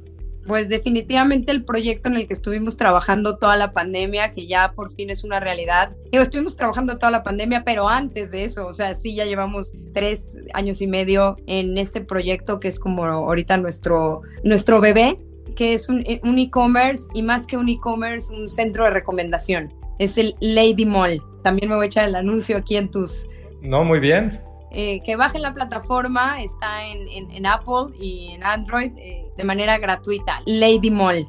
Pues 0.47 0.67
definitivamente 0.67 1.51
el 1.51 1.63
proyecto 1.63 2.09
en 2.09 2.15
el 2.15 2.27
que 2.27 2.33
estuvimos 2.33 2.75
trabajando 2.75 3.37
toda 3.37 3.55
la 3.55 3.71
pandemia, 3.71 4.33
que 4.33 4.47
ya 4.47 4.73
por 4.73 4.93
fin 4.93 5.11
es 5.11 5.23
una 5.23 5.39
realidad. 5.39 5.91
Digo, 6.11 6.23
estuvimos 6.23 6.55
trabajando 6.55 6.97
toda 6.97 7.11
la 7.11 7.21
pandemia, 7.21 7.63
pero 7.63 7.87
antes 7.87 8.31
de 8.31 8.45
eso, 8.45 8.65
o 8.65 8.73
sea, 8.73 8.95
sí, 8.95 9.13
ya 9.13 9.25
llevamos 9.25 9.73
tres 9.93 10.39
años 10.55 10.81
y 10.81 10.87
medio 10.87 11.37
en 11.45 11.77
este 11.77 12.01
proyecto 12.01 12.59
que 12.59 12.67
es 12.67 12.79
como 12.79 13.05
ahorita 13.05 13.57
nuestro, 13.57 14.23
nuestro 14.43 14.81
bebé 14.81 15.19
que 15.53 15.73
es 15.73 15.89
un 15.89 16.03
e-commerce 16.05 17.09
y 17.13 17.21
más 17.21 17.47
que 17.47 17.57
un 17.57 17.69
e-commerce, 17.69 18.33
un 18.33 18.49
centro 18.49 18.83
de 18.85 18.91
recomendación. 18.91 19.73
Es 19.99 20.17
el 20.17 20.35
Lady 20.39 20.85
Mall. 20.85 21.21
También 21.43 21.69
me 21.69 21.75
voy 21.75 21.85
a 21.85 21.87
echar 21.87 22.05
el 22.05 22.15
anuncio 22.15 22.57
aquí 22.57 22.77
en 22.77 22.89
tus... 22.89 23.29
No, 23.61 23.83
muy 23.83 23.99
bien. 23.99 24.41
Eh, 24.71 25.01
que 25.03 25.15
bajen 25.15 25.43
la 25.43 25.53
plataforma, 25.53 26.41
está 26.41 26.83
en, 26.87 27.07
en, 27.31 27.45
Apple 27.45 27.93
y 27.99 28.31
en 28.31 28.43
Android 28.43 28.91
eh, 28.97 29.23
de 29.37 29.43
manera 29.43 29.77
gratuita. 29.77 30.41
Lady 30.47 30.89
Mall. 30.89 31.27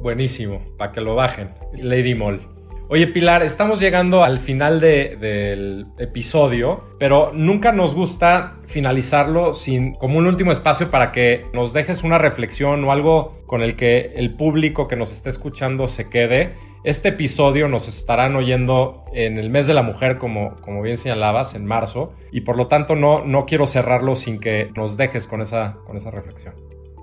Buenísimo, 0.00 0.62
para 0.78 0.92
que 0.92 1.02
lo 1.02 1.14
bajen. 1.14 1.50
Lady 1.74 2.14
Mall. 2.14 2.57
Oye 2.90 3.06
Pilar, 3.06 3.42
estamos 3.42 3.80
llegando 3.80 4.24
al 4.24 4.38
final 4.38 4.80
del 4.80 5.88
episodio, 5.98 6.84
pero 6.98 7.32
nunca 7.34 7.70
nos 7.70 7.94
gusta 7.94 8.60
finalizarlo 8.64 9.54
sin 9.54 9.94
como 9.96 10.16
un 10.16 10.26
último 10.26 10.52
espacio 10.52 10.90
para 10.90 11.12
que 11.12 11.44
nos 11.52 11.74
dejes 11.74 12.02
una 12.02 12.16
reflexión 12.16 12.82
o 12.84 12.90
algo 12.90 13.42
con 13.46 13.60
el 13.60 13.76
que 13.76 14.14
el 14.16 14.36
público 14.36 14.88
que 14.88 14.96
nos 14.96 15.12
esté 15.12 15.28
escuchando 15.28 15.88
se 15.88 16.08
quede. 16.08 16.54
Este 16.82 17.10
episodio 17.10 17.68
nos 17.68 17.88
estarán 17.88 18.34
oyendo 18.36 19.04
en 19.12 19.36
el 19.36 19.50
mes 19.50 19.66
de 19.66 19.74
la 19.74 19.82
mujer, 19.82 20.16
como, 20.16 20.56
como 20.62 20.80
bien 20.80 20.96
señalabas, 20.96 21.54
en 21.54 21.66
marzo, 21.66 22.14
y 22.32 22.40
por 22.40 22.56
lo 22.56 22.68
tanto 22.68 22.96
no, 22.96 23.22
no 23.22 23.44
quiero 23.44 23.66
cerrarlo 23.66 24.16
sin 24.16 24.40
que 24.40 24.70
nos 24.74 24.96
dejes 24.96 25.26
con 25.26 25.42
esa, 25.42 25.76
con 25.86 25.98
esa 25.98 26.10
reflexión. 26.10 26.54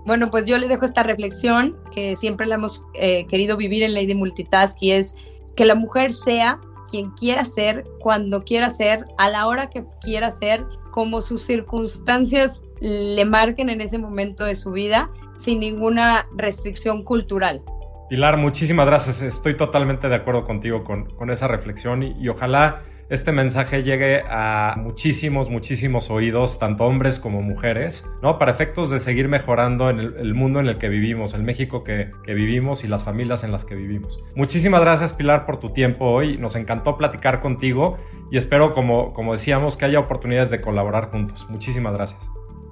Bueno, 0.05 0.29
pues 0.29 0.45
yo 0.45 0.57
les 0.59 0.69
dejo 0.69 0.85
esta 0.85 1.01
reflexión 1.01 1.75
que 1.91 2.15
siempre 2.15 2.45
la 2.45 2.55
hemos 2.55 2.85
eh, 2.93 3.25
querido 3.25 3.57
vivir 3.57 3.81
en 3.81 3.95
Ley 3.95 4.05
de 4.05 4.13
Multitask 4.13 4.77
y 4.79 4.91
es 4.91 5.15
que 5.55 5.65
la 5.65 5.75
mujer 5.75 6.11
sea 6.13 6.59
quien 6.89 7.11
quiera 7.11 7.45
ser, 7.45 7.83
cuando 7.99 8.43
quiera 8.43 8.69
ser, 8.69 9.05
a 9.17 9.29
la 9.29 9.47
hora 9.47 9.69
que 9.69 9.83
quiera 10.01 10.31
ser, 10.31 10.65
como 10.91 11.21
sus 11.21 11.41
circunstancias 11.41 12.63
le 12.79 13.25
marquen 13.25 13.69
en 13.69 13.81
ese 13.81 13.97
momento 13.97 14.45
de 14.45 14.55
su 14.55 14.71
vida, 14.71 15.09
sin 15.35 15.59
ninguna 15.59 16.27
restricción 16.35 17.03
cultural. 17.03 17.61
Pilar, 18.09 18.37
muchísimas 18.37 18.85
gracias. 18.85 19.21
Estoy 19.21 19.57
totalmente 19.57 20.07
de 20.07 20.15
acuerdo 20.15 20.45
contigo 20.45 20.83
con, 20.83 21.05
con 21.15 21.31
esa 21.31 21.47
reflexión 21.47 22.03
y 22.03 22.29
ojalá 22.29 22.83
este 23.09 23.31
mensaje 23.31 23.83
llegue 23.83 24.23
a 24.27 24.75
muchísimos, 24.77 25.49
muchísimos 25.49 26.09
oídos, 26.09 26.57
tanto 26.57 26.85
hombres 26.85 27.19
como 27.19 27.41
mujeres, 27.41 28.09
¿no? 28.23 28.39
Para 28.39 28.51
efectos 28.51 28.89
de 28.89 28.99
seguir 28.99 29.27
mejorando 29.27 29.89
en 29.91 29.99
el, 29.99 30.33
mundo 30.33 30.59
en 30.59 30.67
el 30.67 30.79
que 30.79 30.89
vivimos, 30.89 31.33
el 31.35 31.43
México 31.43 31.83
que, 31.83 32.11
que, 32.23 32.33
vivimos 32.33 32.83
y 32.83 32.87
las 32.87 33.03
familias 33.03 33.43
en 33.43 33.51
las 33.51 33.63
que 33.63 33.75
vivimos. 33.75 34.23
Muchísimas 34.35 34.81
gracias, 34.81 35.13
Pilar, 35.13 35.45
por 35.45 35.59
tu 35.59 35.71
tiempo 35.71 36.05
hoy. 36.05 36.37
Nos 36.37 36.55
encantó 36.55 36.97
platicar 36.97 37.41
contigo 37.41 37.97
y 38.31 38.37
espero, 38.37 38.73
como, 38.73 39.13
como 39.13 39.33
decíamos, 39.33 39.77
que 39.77 39.85
haya 39.85 39.99
oportunidades 39.99 40.49
de 40.49 40.61
colaborar 40.61 41.11
juntos. 41.11 41.45
Muchísimas 41.49 41.93
gracias. 41.93 42.19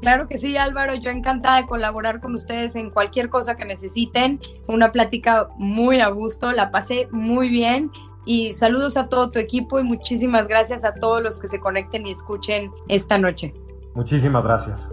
Claro 0.01 0.27
que 0.27 0.37
sí, 0.37 0.57
Álvaro. 0.57 0.95
Yo 0.95 1.11
encantada 1.11 1.61
de 1.61 1.67
colaborar 1.67 2.19
con 2.19 2.33
ustedes 2.33 2.75
en 2.75 2.89
cualquier 2.89 3.29
cosa 3.29 3.55
que 3.55 3.65
necesiten. 3.65 4.41
Fue 4.63 4.75
una 4.75 4.91
plática 4.91 5.47
muy 5.57 6.01
a 6.01 6.09
gusto, 6.09 6.51
la 6.51 6.71
pasé 6.71 7.07
muy 7.11 7.49
bien 7.49 7.91
y 8.25 8.53
saludos 8.53 8.97
a 8.97 9.07
todo 9.07 9.31
tu 9.31 9.39
equipo 9.39 9.79
y 9.79 9.83
muchísimas 9.83 10.47
gracias 10.47 10.83
a 10.83 10.93
todos 10.93 11.21
los 11.21 11.39
que 11.39 11.47
se 11.47 11.59
conecten 11.59 12.05
y 12.05 12.11
escuchen 12.11 12.71
esta 12.87 13.17
noche. 13.17 13.53
Muchísimas 13.95 14.43
gracias. 14.43 14.89